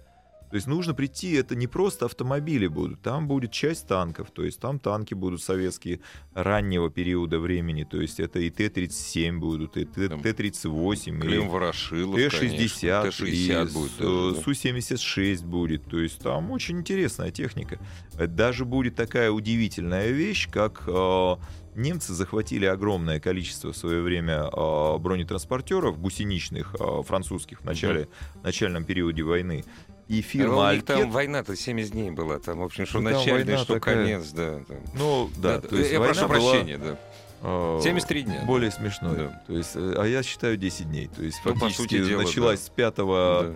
То 0.54 0.58
есть 0.58 0.68
нужно 0.68 0.94
прийти, 0.94 1.34
это 1.34 1.56
не 1.56 1.66
просто 1.66 2.06
автомобили 2.06 2.68
будут, 2.68 3.02
там 3.02 3.28
будет 3.28 3.52
часть 3.52 3.88
танков, 3.88 4.30
то 4.30 4.44
есть 4.44 4.60
там 4.60 4.78
танки 4.78 5.16
будут 5.16 5.42
советские 5.42 6.00
раннего 6.36 6.92
периода 6.92 7.40
времени, 7.40 7.86
то 7.86 8.00
есть 8.00 8.20
это 8.20 8.38
и 8.38 8.52
Т-37 8.52 9.40
будут, 9.40 9.78
и 9.78 9.86
Т-38, 9.86 11.20
Клим 11.20 11.50
Ворошилов, 11.50 12.16
Т-60, 12.18 13.02
Т-60 13.02 13.70
и 13.70 13.74
будет. 13.74 13.98
Даже, 13.98 14.36
да. 14.36 14.42
Су-76 14.44 15.44
будет, 15.44 15.86
то 15.86 15.98
есть 15.98 16.20
там 16.20 16.52
очень 16.52 16.82
интересная 16.82 17.32
техника. 17.32 17.80
Даже 18.16 18.64
будет 18.64 18.94
такая 18.94 19.32
удивительная 19.32 20.12
вещь, 20.12 20.48
как 20.52 20.84
э, 20.86 21.36
немцы 21.76 22.14
захватили 22.14 22.66
огромное 22.66 23.20
количество 23.20 23.74
в 23.74 23.78
свое 23.78 24.02
время 24.02 24.50
э, 24.52 24.98
бронетранспортеров 25.00 26.00
гусеничных 26.00 26.76
э, 26.80 27.02
французских 27.04 27.62
в 27.62 27.66
начале, 27.66 28.08
начальном 28.44 28.86
периоде 28.86 29.24
войны. 29.24 29.64
И 30.08 30.20
А 30.20 30.22
фирма 30.22 30.70
у 30.70 30.74
них 30.74 30.84
там 30.86 31.10
война-то 31.12 31.56
70 31.56 31.92
дней 31.92 32.12
была, 32.12 32.40
там, 32.40 32.60
в 32.60 32.64
общем, 32.64 32.86
что 32.86 33.00
Ну, 33.00 33.10
начальный, 33.12 33.58
что 33.58 33.76
такая. 33.76 33.96
конец, 34.04 34.30
да. 34.32 34.60
там. 34.68 34.78
Ну, 34.96 35.30
да, 35.38 35.60
то 35.62 35.76
есть 35.76 35.92
я 35.92 36.00
война 36.00 36.14
прошу 36.14 36.28
была, 36.28 36.52
прощения, 36.52 36.78
да. 36.78 36.98
э, 37.42 37.80
73 37.84 38.24
дня. 38.24 38.44
Более 38.46 38.72
смешной. 38.72 39.16
Да. 39.16 39.42
То 39.48 39.54
есть, 39.54 39.72
э, 39.76 39.96
а 39.98 40.06
я 40.06 40.22
считаю 40.24 40.58
10 40.58 40.90
дней. 40.90 41.08
То 41.08 41.24
есть 41.24 41.40
Ну, 41.46 41.54
по 41.54 41.60
фактически 41.60 41.82
сути 41.98 42.06
дела, 42.06 42.22
началась 42.24 42.62
с 42.64 42.70
5 42.70 42.96
Да. 42.98 43.54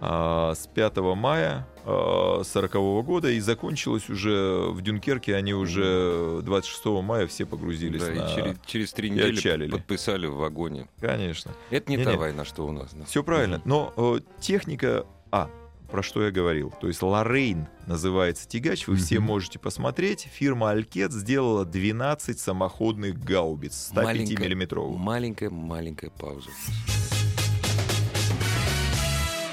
а, 0.00 0.52
с 0.54 0.66
5 0.66 0.96
мая 1.14 1.66
а, 1.86 2.42
40 2.44 2.72
года 3.04 3.30
и 3.30 3.38
закончилась 3.40 4.08
уже 4.10 4.66
в 4.70 4.82
Дюнкерке. 4.82 5.34
Они 5.36 5.54
уже 5.54 6.40
26 6.42 6.86
мая 7.02 7.26
все 7.26 7.46
погрузились 7.46 8.02
Да, 8.02 8.08
на... 8.10 8.12
и 8.12 8.34
через, 8.34 8.56
через 8.66 8.92
три 8.92 9.10
недели 9.10 9.36
отчалили. 9.36 9.70
подписали 9.70 10.26
в 10.26 10.34
вагоне. 10.36 10.88
Конечно. 11.00 11.52
Это 11.70 11.90
не 11.90 11.96
Не-не. 11.98 12.10
та 12.10 12.18
война, 12.18 12.44
что 12.44 12.66
у 12.66 12.72
нас. 12.72 12.92
да. 12.92 13.04
Все 13.04 13.22
правильно. 13.22 13.62
Но 13.64 13.92
э, 13.96 14.20
техника... 14.40 15.06
А, 15.30 15.48
про 15.94 16.02
что 16.02 16.24
я 16.24 16.32
говорил. 16.32 16.74
То 16.80 16.88
есть 16.88 17.02
Лоррейн 17.02 17.68
называется 17.86 18.48
тягач. 18.48 18.88
Вы 18.88 18.96
все 18.96 19.20
Мгм. 19.20 19.26
можете 19.28 19.60
посмотреть. 19.60 20.22
Фирма 20.32 20.70
Алькет 20.70 21.12
сделала 21.12 21.64
12 21.64 22.40
самоходных 22.40 23.22
гаубиц 23.22 23.90
105 23.92 24.04
Маленькая-. 24.04 24.98
Маленькая-маленькая 24.98 26.10
пауза. 26.10 26.50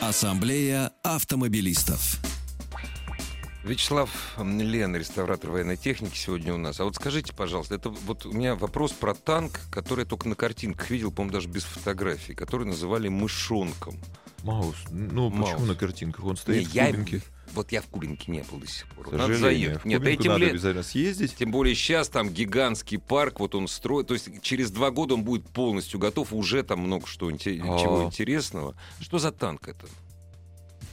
Ассамблея 0.02 0.92
автомобилистов. 1.04 2.18
Вячеслав 3.64 4.10
Лен, 4.40 4.96
реставратор 4.96 5.52
военной 5.52 5.78
техники, 5.78 6.18
сегодня 6.18 6.56
у 6.56 6.58
нас. 6.58 6.80
А 6.80 6.86
вот 6.86 6.96
скажите, 6.96 7.34
пожалуйста, 7.36 7.76
это 7.76 7.90
вот 7.90 8.26
у 8.26 8.32
меня 8.32 8.56
вопрос 8.56 8.94
про 8.94 9.14
танк, 9.14 9.60
который 9.70 10.00
я 10.00 10.06
только 10.08 10.28
на 10.28 10.34
картинках 10.34 10.90
видел, 10.90 11.12
по-моему, 11.12 11.34
даже 11.34 11.48
без 11.48 11.66
фотографий, 11.66 12.34
который 12.34 12.66
называли 12.66 13.10
мышонком. 13.10 14.00
Маус. 14.44 14.76
Ну, 14.90 15.30
Маус. 15.30 15.52
почему 15.52 15.66
на 15.68 15.76
картинках? 15.76 16.26
Он 16.26 16.36
стоит 16.38 16.60
Не, 16.60 16.66
в 16.66 16.74
я- 16.74 16.88
Кубинке. 16.88 17.22
Вот 17.54 17.72
я 17.74 17.82
в 17.82 17.88
Кубинке 17.88 18.32
не 18.32 18.42
был 18.44 18.60
до 18.60 18.68
сих 18.68 18.88
пор. 18.88 19.10
К 19.10 19.12
Надо 19.14 19.36
заехать. 19.36 19.84
в 19.84 19.86
Нет, 19.86 20.02
да 20.02 20.16
тем, 20.16 20.32
надо 20.34 20.46
ле- 20.46 20.52
обязательно 20.52 20.84
съездить. 20.84 21.36
тем 21.36 21.52
более 21.52 21.76
сейчас 21.76 22.08
там 22.08 22.30
гигантский 22.30 22.98
парк, 22.98 23.40
вот 23.42 23.56
он 23.56 23.68
строит. 23.68 24.08
То 24.08 24.14
есть 24.14 24.42
через 24.42 24.72
два 24.72 24.90
года 24.90 25.16
он 25.16 25.24
будет 25.24 25.46
полностью 25.50 26.00
готов. 26.00 26.32
Уже 26.34 26.64
там 26.64 26.80
много 26.80 27.06
что 27.08 27.28
А. 27.28 27.32
чего 27.38 28.04
интересного. 28.06 28.76
Что 29.02 29.20
за 29.20 29.32
танк 29.34 29.68
это? 29.68 29.86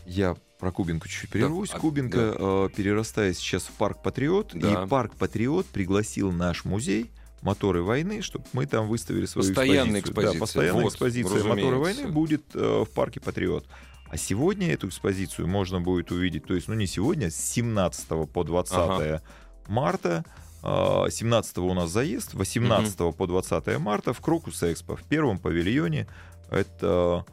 Я 0.04 0.36
про 0.58 0.72
Кубинку 0.72 1.06
чуть-чуть 1.06 1.30
прервусь. 1.30 1.70
а, 1.72 1.78
Кубинка 1.78 2.34
э, 2.36 2.68
перерастает 2.74 3.36
сейчас 3.36 3.62
в 3.64 3.72
парк 3.72 4.02
Патриот. 4.02 4.50
Да. 4.54 4.84
И 4.84 4.88
парк 4.88 5.14
Патриот 5.16 5.66
пригласил 5.66 6.32
наш 6.32 6.64
музей 6.64 7.10
моторы 7.42 7.82
войны, 7.82 8.22
чтобы 8.22 8.44
мы 8.52 8.66
там 8.66 8.88
выставили 8.88 9.26
свою 9.26 9.48
Постоянная 9.48 10.00
экспозицию. 10.00 10.10
экспозиция. 10.12 10.34
Да, 10.34 10.40
постоянная 10.40 10.82
Вот, 10.82 10.92
экспозиция 10.92 11.34
разумеется. 11.36 11.64
моторы 11.64 11.76
войны 11.78 12.08
будет 12.12 12.42
э, 12.54 12.84
в 12.84 12.90
парке 12.90 13.20
Патриот. 13.20 13.66
А 14.10 14.16
сегодня 14.16 14.72
эту 14.72 14.88
экспозицию 14.88 15.48
можно 15.48 15.80
будет 15.80 16.10
увидеть, 16.10 16.44
то 16.46 16.54
есть, 16.54 16.68
ну 16.68 16.74
не 16.74 16.86
сегодня, 16.86 17.30
с 17.30 17.36
17 17.36 18.30
по 18.32 18.42
20 18.44 19.20
марта. 19.68 20.24
э, 20.62 21.10
17 21.10 21.58
у 21.58 21.74
нас 21.74 21.90
заезд, 21.90 22.34
18 22.34 23.14
по 23.16 23.26
20 23.26 23.78
марта 23.78 24.12
в 24.12 24.20
Крокус 24.20 24.62
Экспо, 24.62 24.96
в 24.96 25.02
первом 25.04 25.38
павильоне. 25.38 26.06
Это 26.50 27.24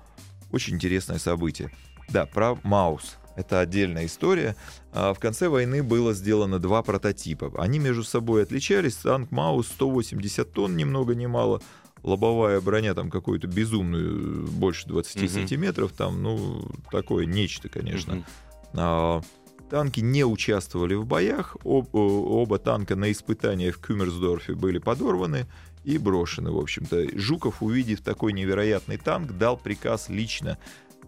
очень 0.51 0.75
интересное 0.75 1.17
событие. 1.17 1.71
Да, 2.09 2.25
про 2.25 2.57
Маус. 2.63 3.15
Это 3.35 3.59
отдельная 3.59 4.05
история. 4.05 4.55
А, 4.91 5.13
В 5.13 5.19
конце 5.19 5.49
войны 5.49 5.83
было 5.83 6.13
сделано 6.13 6.59
два 6.59 6.81
прототипа. 6.83 7.51
Они 7.57 7.79
между 7.79 8.03
собой 8.03 8.43
отличались. 8.43 8.95
Танк 8.95 9.31
Маус 9.31 9.67
180 9.67 10.51
тонн, 10.51 10.75
ни 10.77 10.83
много 10.83 11.15
ни 11.15 11.25
мало. 11.25 11.61
Лобовая 12.03 12.61
броня 12.61 12.93
там 12.93 13.09
какую-то 13.09 13.47
безумную, 13.47 14.47
больше 14.47 14.87
20 14.87 15.17
Мгм. 15.23 15.27
сантиметров. 15.29 15.91
Там, 15.91 16.21
ну, 16.21 16.69
такое 16.91 17.25
нечто, 17.25 17.67
конечно. 17.69 18.15
Мгм. 18.15 18.25
А, 18.73 19.21
Танки 19.69 19.99
не 19.99 20.23
участвовали 20.23 20.93
в 20.93 21.07
боях. 21.07 21.57
Об- 21.65 21.89
оба 21.95 22.59
танка 22.59 22.95
на 22.95 23.11
испытаниях 23.11 23.77
в 23.77 23.81
Кюмерсдорфе 23.81 24.53
были 24.53 24.77
подорваны 24.77 25.47
и 25.83 25.97
брошены, 25.97 26.51
в 26.51 26.59
общем-то. 26.59 27.17
Жуков, 27.17 27.63
увидев 27.63 28.01
такой 28.01 28.33
невероятный 28.33 28.97
танк, 28.97 29.31
дал 29.31 29.57
приказ 29.57 30.07
лично 30.09 30.59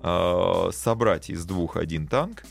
собрать 0.02 1.30
из 1.30 1.46
двух 1.46 1.76
один 1.78 2.08
танк 2.08 2.44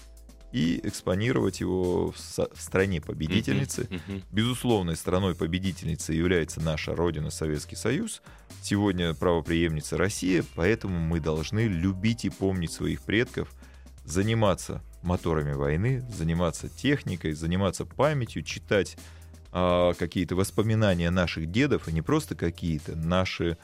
и 0.52 0.80
экспонировать 0.84 1.60
его 1.60 2.12
в, 2.12 2.18
со- 2.18 2.48
в 2.54 2.60
стране 2.60 3.00
победительницы. 3.00 3.88
Безусловной 4.30 4.96
страной-победительницей 4.96 6.16
является 6.16 6.60
наша 6.60 6.94
родина 6.94 7.30
Советский 7.30 7.76
Союз. 7.76 8.22
Сегодня 8.62 9.12
правопреемница 9.14 9.96
Россия, 9.98 10.44
поэтому 10.54 10.98
мы 10.98 11.20
должны 11.20 11.66
любить 11.68 12.24
и 12.24 12.30
помнить 12.30 12.72
своих 12.72 13.02
предков, 13.02 13.52
заниматься 14.04 14.82
моторами 15.02 15.52
войны, 15.52 16.04
заниматься 16.16 16.68
техникой, 16.68 17.32
заниматься 17.32 17.84
памятью, 17.84 18.42
читать 18.42 18.96
а, 19.52 19.92
какие-то 19.94 20.36
воспоминания 20.36 21.10
наших 21.10 21.50
дедов, 21.50 21.88
и 21.88 21.92
не 21.92 22.02
просто 22.02 22.34
какие-то, 22.34 22.96
наши 22.96 23.58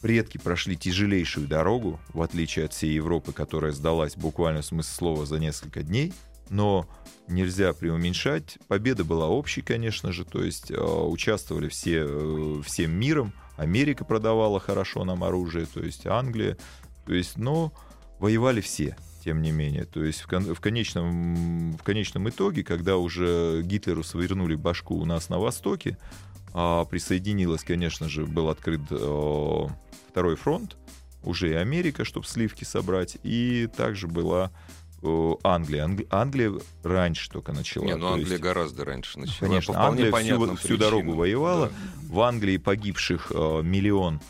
предки 0.00 0.38
прошли 0.38 0.76
тяжелейшую 0.76 1.46
дорогу, 1.46 2.00
в 2.12 2.22
отличие 2.22 2.66
от 2.66 2.72
всей 2.72 2.94
Европы, 2.94 3.32
которая 3.32 3.72
сдалась 3.72 4.16
буквально 4.16 4.62
в 4.62 4.66
смысле 4.66 4.94
слова 4.94 5.26
за 5.26 5.38
несколько 5.38 5.82
дней, 5.82 6.12
но 6.50 6.86
нельзя 7.28 7.72
преуменьшать. 7.72 8.58
Победа 8.68 9.04
была 9.04 9.28
общей, 9.28 9.62
конечно 9.62 10.12
же, 10.12 10.24
то 10.24 10.42
есть 10.42 10.70
э, 10.70 10.76
участвовали 10.76 11.68
все, 11.68 12.06
э, 12.08 12.62
всем 12.64 12.92
миром. 12.92 13.32
Америка 13.56 14.04
продавала 14.04 14.60
хорошо 14.60 15.04
нам 15.04 15.24
оружие, 15.24 15.66
то 15.66 15.80
есть 15.80 16.06
Англия, 16.06 16.56
то 17.04 17.14
есть, 17.14 17.38
но 17.38 17.72
воевали 18.18 18.60
все, 18.60 18.96
тем 19.24 19.42
не 19.42 19.50
менее. 19.50 19.84
То 19.84 20.04
есть 20.04 20.20
в, 20.20 20.26
кон- 20.28 20.54
в 20.54 20.60
конечном, 20.60 21.72
в 21.72 21.82
конечном 21.82 22.28
итоге, 22.28 22.62
когда 22.62 22.96
уже 22.96 23.62
Гитлеру 23.62 24.02
свернули 24.02 24.54
башку 24.54 24.96
у 24.96 25.04
нас 25.04 25.28
на 25.28 25.38
Востоке, 25.38 25.98
а, 26.58 26.84
присоединилась, 26.84 27.64
конечно 27.64 28.08
же, 28.08 28.24
был 28.24 28.48
открыт 28.48 28.80
э, 28.90 29.66
второй 30.16 30.34
фронт, 30.36 30.78
уже 31.22 31.50
и 31.50 31.52
Америка, 31.52 32.06
чтобы 32.06 32.26
сливки 32.26 32.64
собрать, 32.64 33.18
и 33.22 33.68
также 33.76 34.06
была 34.08 34.50
э, 35.02 35.32
Англия. 35.44 35.84
Англи- 35.84 36.06
Англия 36.08 36.52
раньше 36.82 37.28
только 37.28 37.52
начала. 37.52 37.84
Не, 37.84 37.96
ну 37.96 38.06
Англия 38.14 38.30
есть- 38.30 38.42
гораздо 38.42 38.86
раньше 38.86 39.18
начала. 39.18 39.46
Конечно, 39.46 39.74
по 39.74 39.86
Англия 39.88 40.10
всю, 40.10 40.56
всю 40.56 40.76
дорогу 40.78 41.12
воевала. 41.12 41.66
Да. 41.68 41.74
В 42.14 42.20
Англии 42.22 42.56
погибших 42.56 43.30
э, 43.30 43.60
миллион 43.62 44.22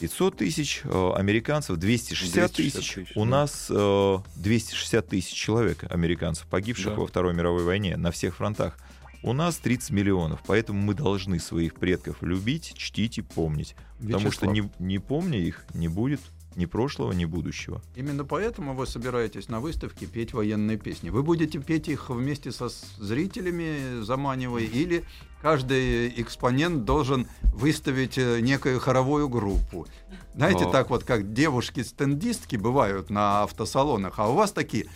500 0.00 0.38
тысяч, 0.38 0.80
э, 0.84 1.12
американцев 1.14 1.76
260 1.76 2.32
260 2.32 2.52
тысяч. 2.56 2.94
тысяч, 2.94 3.12
У 3.16 3.24
да. 3.24 3.30
нас 3.30 3.66
э, 3.68 4.18
260 4.36 5.08
тысяч 5.08 5.34
человек, 5.34 5.84
американцев, 5.90 6.46
погибших 6.46 6.94
Да. 6.94 7.00
во 7.00 7.06
Второй 7.06 7.34
мировой 7.34 7.64
войне 7.64 7.98
на 7.98 8.10
всех 8.12 8.36
фронтах. 8.36 8.78
У 9.22 9.32
нас 9.32 9.56
30 9.58 9.90
миллионов, 9.90 10.40
поэтому 10.46 10.80
мы 10.80 10.94
должны 10.94 11.38
своих 11.40 11.74
предков 11.74 12.22
любить, 12.22 12.74
чтить 12.76 13.18
и 13.18 13.22
помнить. 13.22 13.74
Потому 13.98 14.30
что 14.30 14.46
Вячеслав, 14.46 14.78
не, 14.78 14.86
не 14.86 14.98
помня 14.98 15.38
их, 15.38 15.64
не 15.74 15.88
будет 15.88 16.20
ни 16.56 16.64
прошлого, 16.64 17.12
ни 17.12 17.26
будущего. 17.26 17.82
Именно 17.94 18.24
поэтому 18.24 18.74
вы 18.74 18.86
собираетесь 18.86 19.48
на 19.48 19.60
выставке 19.60 20.06
петь 20.06 20.32
военные 20.32 20.78
песни. 20.78 21.10
Вы 21.10 21.22
будете 21.22 21.58
петь 21.58 21.88
их 21.88 22.08
вместе 22.08 22.50
со 22.50 22.68
зрителями, 22.98 24.02
заманивая, 24.02 24.62
или 24.62 25.04
каждый 25.42 26.08
экспонент 26.20 26.84
должен 26.84 27.26
выставить 27.42 28.16
э, 28.16 28.40
некую 28.40 28.80
хоровую 28.80 29.28
группу. 29.28 29.86
Знаете, 30.34 30.64
А. 30.64 30.70
так 30.70 30.90
вот, 30.90 31.04
как 31.04 31.32
девушки-стендистки 31.32 32.56
бывают 32.56 33.10
на 33.10 33.42
автосалонах, 33.42 34.18
а 34.18 34.28
у 34.28 34.34
вас 34.34 34.52
такие 34.52 34.86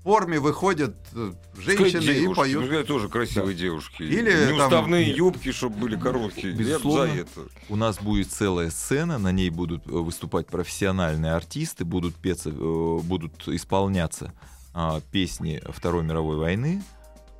в 0.00 0.04
форме 0.04 0.40
выходят 0.40 0.96
э, 1.14 1.32
женщины 1.58 2.00
и 2.00 2.20
Девушки, 2.20 2.38
поют. 2.40 2.70
ну, 2.70 2.84
тоже 2.84 3.08
красивые 3.08 3.54
девушки. 3.54 4.02
Или 4.02 4.30
там- 4.30 4.56
Неуставные 4.56 5.06
Нет. 5.08 5.16
юбки, 5.18 5.52
чтобы 5.52 5.76
были 5.76 5.96
короткие. 5.96 6.54
Безусловно. 6.54 7.04
Я 7.10 7.14
за 7.16 7.20
это. 7.20 7.40
У 7.68 7.76
нас 7.76 7.98
будет 8.00 8.30
целая 8.32 8.70
сцена, 8.70 9.18
на 9.18 9.30
ней 9.32 9.50
будут 9.50 9.86
э, 9.86 9.90
выступать 9.90 10.46
профессиональные 10.46 11.32
артисты, 11.32 11.84
будут, 11.84 12.14
петься, 12.16 12.48
э, 12.50 12.98
будут 13.02 13.46
исполняться 13.48 14.32
а, 14.72 15.00
песни 15.12 15.60
Второй 15.68 16.02
мировой 16.04 16.36
войны. 16.36 16.82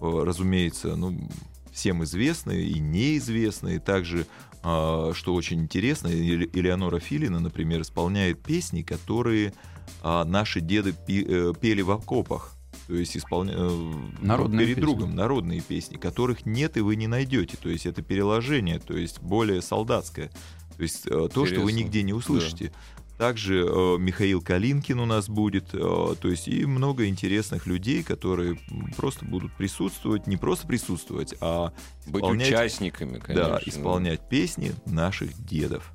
Разумеется, 0.00 0.96
ну, 0.96 1.16
всем 1.72 2.02
известные 2.04 2.64
и 2.66 2.78
неизвестные. 2.80 3.78
Также, 3.78 4.26
а, 4.62 5.12
что 5.14 5.34
очень 5.34 5.60
интересно, 5.60 6.08
Эле- 6.08 6.50
Элеонора 6.52 6.98
Филина, 7.00 7.38
например, 7.40 7.82
исполняет 7.82 8.42
песни, 8.42 8.82
которые 8.82 9.54
а, 10.02 10.24
наши 10.24 10.60
деды 10.60 10.94
пи- 11.06 11.24
э, 11.28 11.52
пели 11.60 11.82
в 11.82 11.90
окопах. 11.90 12.54
То 12.86 12.94
есть 12.94 13.16
исполня... 13.16 13.54
э, 13.56 13.92
Народные 14.20 14.60
перед 14.66 14.76
песни. 14.76 14.80
другом 14.80 15.14
народные 15.14 15.60
песни, 15.60 15.96
которых 15.96 16.44
нет 16.44 16.76
и 16.76 16.80
вы 16.80 16.96
не 16.96 17.06
найдете. 17.06 17.56
То 17.56 17.68
есть 17.68 17.86
это 17.86 18.02
переложение, 18.02 18.78
то 18.80 18.96
есть 18.96 19.20
более 19.20 19.62
солдатское. 19.62 20.30
То 20.76 20.82
есть 20.82 21.06
э, 21.06 21.28
то, 21.32 21.46
что 21.46 21.60
вы 21.60 21.72
нигде 21.72 22.02
не 22.02 22.12
услышите. 22.12 22.72
Также 23.16 23.66
э, 23.68 23.96
Михаил 23.98 24.40
Калинкин 24.40 24.98
у 24.98 25.04
нас 25.04 25.28
будет, 25.28 25.74
э, 25.74 25.78
то 25.78 26.28
есть 26.28 26.48
и 26.48 26.64
много 26.64 27.06
интересных 27.06 27.66
людей, 27.66 28.02
которые 28.02 28.58
просто 28.96 29.26
будут 29.26 29.52
присутствовать, 29.52 30.26
не 30.26 30.38
просто 30.38 30.66
присутствовать, 30.66 31.34
а 31.42 31.72
Быть 32.06 32.24
участниками, 32.24 33.18
конечно. 33.18 33.50
да, 33.50 33.60
исполнять 33.66 34.26
песни 34.30 34.72
наших 34.86 35.34
дедов. 35.46 35.92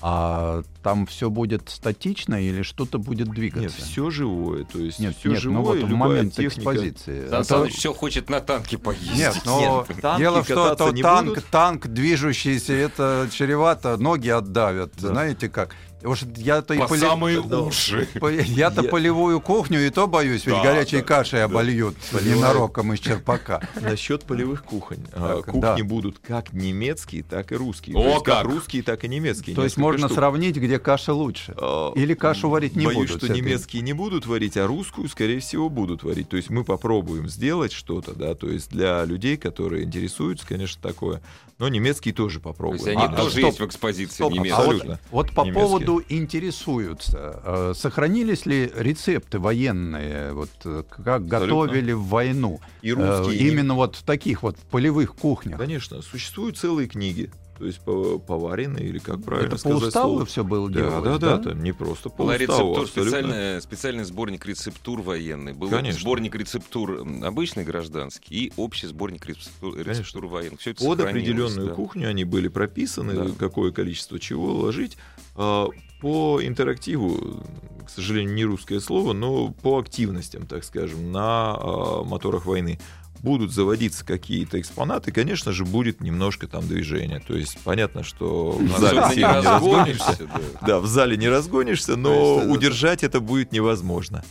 А 0.00 0.62
там 0.82 1.06
все 1.06 1.28
будет 1.28 1.68
статично 1.70 2.40
или 2.40 2.62
что-то 2.62 2.98
будет 2.98 3.30
двигаться? 3.30 3.62
Нет, 3.62 3.72
все 3.72 4.10
живое, 4.10 4.64
то 4.64 4.78
есть 4.78 5.00
Нет, 5.00 5.16
все 5.18 5.30
нет, 5.30 5.40
живое, 5.40 5.58
ну 5.58 5.64
вот 5.64 5.78
в 5.82 5.88
момент 5.94 6.34
техника. 6.34 6.70
экспозиции. 6.70 7.28
Сан 7.28 7.42
то- 7.42 7.44
Саныч 7.44 7.74
все 7.74 7.92
хочет 7.92 8.30
на 8.30 8.40
танке 8.40 8.78
поездить. 8.78 9.16
Нет, 9.16 9.40
но 9.44 9.84
Нет, 9.88 10.00
танки 10.00 10.20
дело 10.20 10.42
в 10.44 10.46
том, 10.46 10.74
что 10.76 11.02
танк, 11.02 11.28
будут. 11.30 11.44
танк 11.46 11.86
движущийся, 11.88 12.74
это 12.74 13.28
чревато, 13.32 13.96
ноги 13.96 14.28
отдавят. 14.28 14.92
Да. 15.00 15.08
Знаете 15.08 15.48
как? 15.48 15.74
Уж 16.04 16.22
я-то 16.36 16.74
и 16.74 16.78
По 16.78 16.86
поли- 16.86 17.00
самые 17.00 17.42
Да. 17.42 17.60
уши. 17.62 18.08
Я-то 18.46 18.82
Я- 18.82 18.88
полевую 18.88 19.40
кухню 19.40 19.84
и 19.86 19.90
то 19.90 20.06
боюсь, 20.06 20.46
ведь 20.46 20.54
Да, 20.54 20.62
горячей 20.62 20.98
да, 20.98 21.02
кашей 21.02 21.44
обольют 21.44 21.96
Полевая- 22.12 22.36
ненароком 22.36 22.92
из 22.92 23.00
черпака. 23.00 23.60
Насчет 23.80 24.22
полевых 24.24 24.64
кухонь. 24.64 25.04
А, 25.12 25.36
Так, 25.36 25.46
Кухни 25.46 25.60
да. 25.60 25.84
будут 25.84 26.18
как 26.20 26.52
немецкие, 26.52 27.22
так 27.22 27.50
и 27.52 27.56
русские. 27.56 27.96
О, 27.96 28.02
То 28.02 28.08
есть 28.10 28.24
как! 28.24 28.44
русские, 28.44 28.82
так 28.82 29.02
и 29.04 29.08
немецкие. 29.08 29.56
То 29.56 29.64
есть 29.64 29.76
можно 29.76 30.06
штук. 30.08 30.16
сравнить, 30.18 30.56
где 30.56 30.78
каша 30.78 31.12
лучше. 31.12 31.54
А, 31.56 31.92
Или 31.94 32.14
кашу 32.14 32.48
варить 32.48 32.76
не 32.76 32.86
Боюсь, 32.86 32.96
будут. 33.08 33.10
что 33.10 33.26
с 33.26 33.30
этой- 33.30 33.40
немецкие 33.40 33.82
не 33.82 33.92
будут 33.92 34.26
варить, 34.26 34.56
а 34.56 34.66
русскую, 34.66 35.08
скорее 35.08 35.40
всего, 35.40 35.68
будут 35.68 36.02
варить. 36.04 36.28
То 36.28 36.36
есть 36.36 36.50
мы 36.50 36.64
попробуем 36.64 37.28
сделать 37.28 37.72
что-то, 37.72 38.14
да, 38.14 38.34
то 38.34 38.48
есть 38.48 38.70
для 38.70 39.04
людей, 39.04 39.36
которые 39.36 39.84
интересуются, 39.84 40.46
конечно, 40.46 40.80
такое. 40.80 41.20
Но 41.58 41.68
немецкие 41.68 42.14
тоже 42.14 42.38
То 42.38 42.50
попробуем. 42.50 42.76
есть 42.84 42.88
они 42.96 43.02
А, 43.04 43.08
тоже 43.16 43.30
стоп, 43.32 43.44
есть 43.46 43.58
в 43.60 43.66
экспозиции 43.66 44.22
немецкие. 44.22 44.54
а 44.54 44.56
вот, 44.58 44.64
Абсолютно. 44.74 45.00
вот 45.10 45.30
по 45.32 45.40
Немецкие. 45.40 45.64
Поводу 45.88 46.04
интересуются, 46.08 47.40
э, 47.44 47.72
сохранились 47.74 48.46
ли 48.46 48.70
рецепты 48.76 49.38
военные, 49.38 50.32
вот 50.32 50.50
э, 50.64 50.82
как 50.88 51.26
готовили 51.26 51.92
в 51.92 52.04
войну, 52.04 52.60
И 52.82 52.90
Э, 52.90 52.94
русские, 52.94 53.38
и 53.38 53.48
именно 53.48 53.74
вот 53.74 53.96
в 53.96 54.02
таких 54.02 54.42
вот 54.42 54.56
полевых 54.70 55.14
кухнях? 55.14 55.58
Конечно, 55.58 56.02
существуют 56.02 56.58
целые 56.58 56.88
книги, 56.88 57.30
то 57.58 57.66
есть 57.66 57.80
по- 57.80 58.18
поваренные 58.18 58.84
или 58.86 58.98
как 58.98 59.22
правильно 59.24 59.46
Это 59.48 59.56
по 59.56 59.58
сказать 59.60 59.82
уставу 59.88 60.10
слово. 60.12 60.26
все 60.26 60.44
было 60.44 60.70
Да, 60.70 60.80
делалось, 60.80 61.20
да, 61.20 61.36
да, 61.38 61.50
там 61.50 61.62
не 61.64 61.72
просто 61.72 62.08
по 62.08 62.22
Была 62.24 62.34
уставу, 62.36 62.70
абсолютно. 62.80 63.02
специальный, 63.02 63.62
специальный 63.62 64.04
сборник 64.04 64.46
рецептур 64.46 65.00
военный. 65.02 65.52
Был 65.54 65.68
Конечно. 65.68 66.00
сборник 66.00 66.34
рецептур 66.36 67.04
обычный 67.22 67.64
гражданский 67.64 68.34
и 68.46 68.52
общий 68.56 68.86
сборник 68.86 69.26
рецептур, 69.26 69.76
рецептур 69.76 70.26
военных. 70.26 70.60
Все 70.60 70.70
это 70.70 70.84
Под 70.84 71.00
определенную 71.00 71.68
да. 71.68 71.74
кухню 71.74 72.08
они 72.08 72.24
были 72.24 72.46
прописаны, 72.48 73.14
Да. 73.14 73.28
какое 73.38 73.72
количество 73.72 74.18
чего 74.20 74.54
ложить. 74.54 74.96
А, 75.38 75.68
По 76.00 76.40
интерактиву, 76.42 77.42
к 77.86 77.90
сожалению, 77.90 78.34
не 78.34 78.44
русское 78.44 78.80
слово, 78.80 79.12
но 79.12 79.50
по 79.50 79.78
активностям, 79.78 80.46
так 80.46 80.64
скажем, 80.64 81.12
на 81.12 81.54
а, 81.54 82.04
моторах 82.04 82.44
войны 82.44 82.78
будут 83.22 83.52
заводиться 83.52 84.04
какие-то 84.04 84.60
экспонаты, 84.60 85.10
конечно 85.12 85.52
же, 85.52 85.64
будет 85.64 86.00
немножко 86.00 86.46
там 86.46 86.66
движения. 86.66 87.20
То 87.26 87.34
есть 87.34 87.58
понятно, 87.64 88.04
что 88.04 88.52
в 88.52 88.78
зале 88.78 89.00
не 89.08 89.14
сильно 89.14 89.40
не 89.40 89.46
разгонишься. 89.46 90.30
да. 90.66 90.78
В 90.80 90.86
зале 90.86 91.16
не 91.16 91.28
разгонишься, 91.28 91.96
но 91.96 92.36
удержать 92.38 93.02
это 93.02 93.20
будет 93.20 93.52
невозможно. 93.52 94.24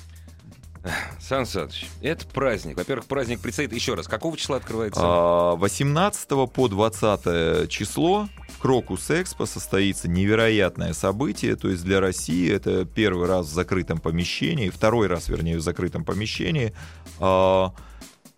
Сан 1.20 1.46
Саныч, 1.46 1.88
это 2.02 2.26
праздник. 2.28 2.78
Во-первых, 2.78 3.08
праздник 3.08 3.42
предстоит 3.42 3.74
еще 3.74 3.94
раз. 3.96 4.08
Какого 4.08 4.38
числа 4.38 4.58
открывается? 4.58 5.02
А, 5.04 5.56
18 5.56 6.30
по 6.50 6.68
20 6.70 7.70
число 7.70 8.30
в 8.58 8.60
Крокус 8.60 9.12
Экспо 9.12 9.46
состоится 9.46 10.10
невероятное 10.10 10.94
событие. 10.94 11.56
То 11.56 11.70
есть 11.70 11.84
для 11.84 12.00
России 12.00 12.52
это 12.52 12.86
первый 12.86 13.28
раз 13.28 13.46
в 13.46 13.54
закрытом 13.54 14.00
помещении, 14.00 14.70
второй 14.70 15.08
раз, 15.08 15.30
вернее, 15.30 15.58
в 15.58 15.62
закрытом 15.62 16.04
помещении. 16.04 16.74
А, 17.20 17.74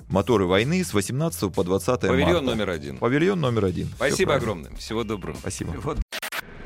Моторы 0.09 0.45
войны 0.45 0.83
с 0.83 0.93
18 0.93 1.53
по 1.53 1.63
20 1.63 2.01
Павильон 2.01 2.27
марта. 2.33 2.41
номер 2.41 2.69
один. 2.71 2.97
Павильон 2.97 3.39
номер 3.39 3.65
один. 3.65 3.87
Спасибо 3.95 4.35
огромное. 4.35 4.75
Всего 4.75 5.03
доброго. 5.03 5.37
Спасибо. 5.37 5.71
Вот 5.83 5.99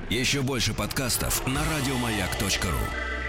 Еще 0.09 0.41
больше 0.41 0.73
подкастов 0.73 1.45
на 1.45 1.61
радиомаяк.ру. 1.75 3.22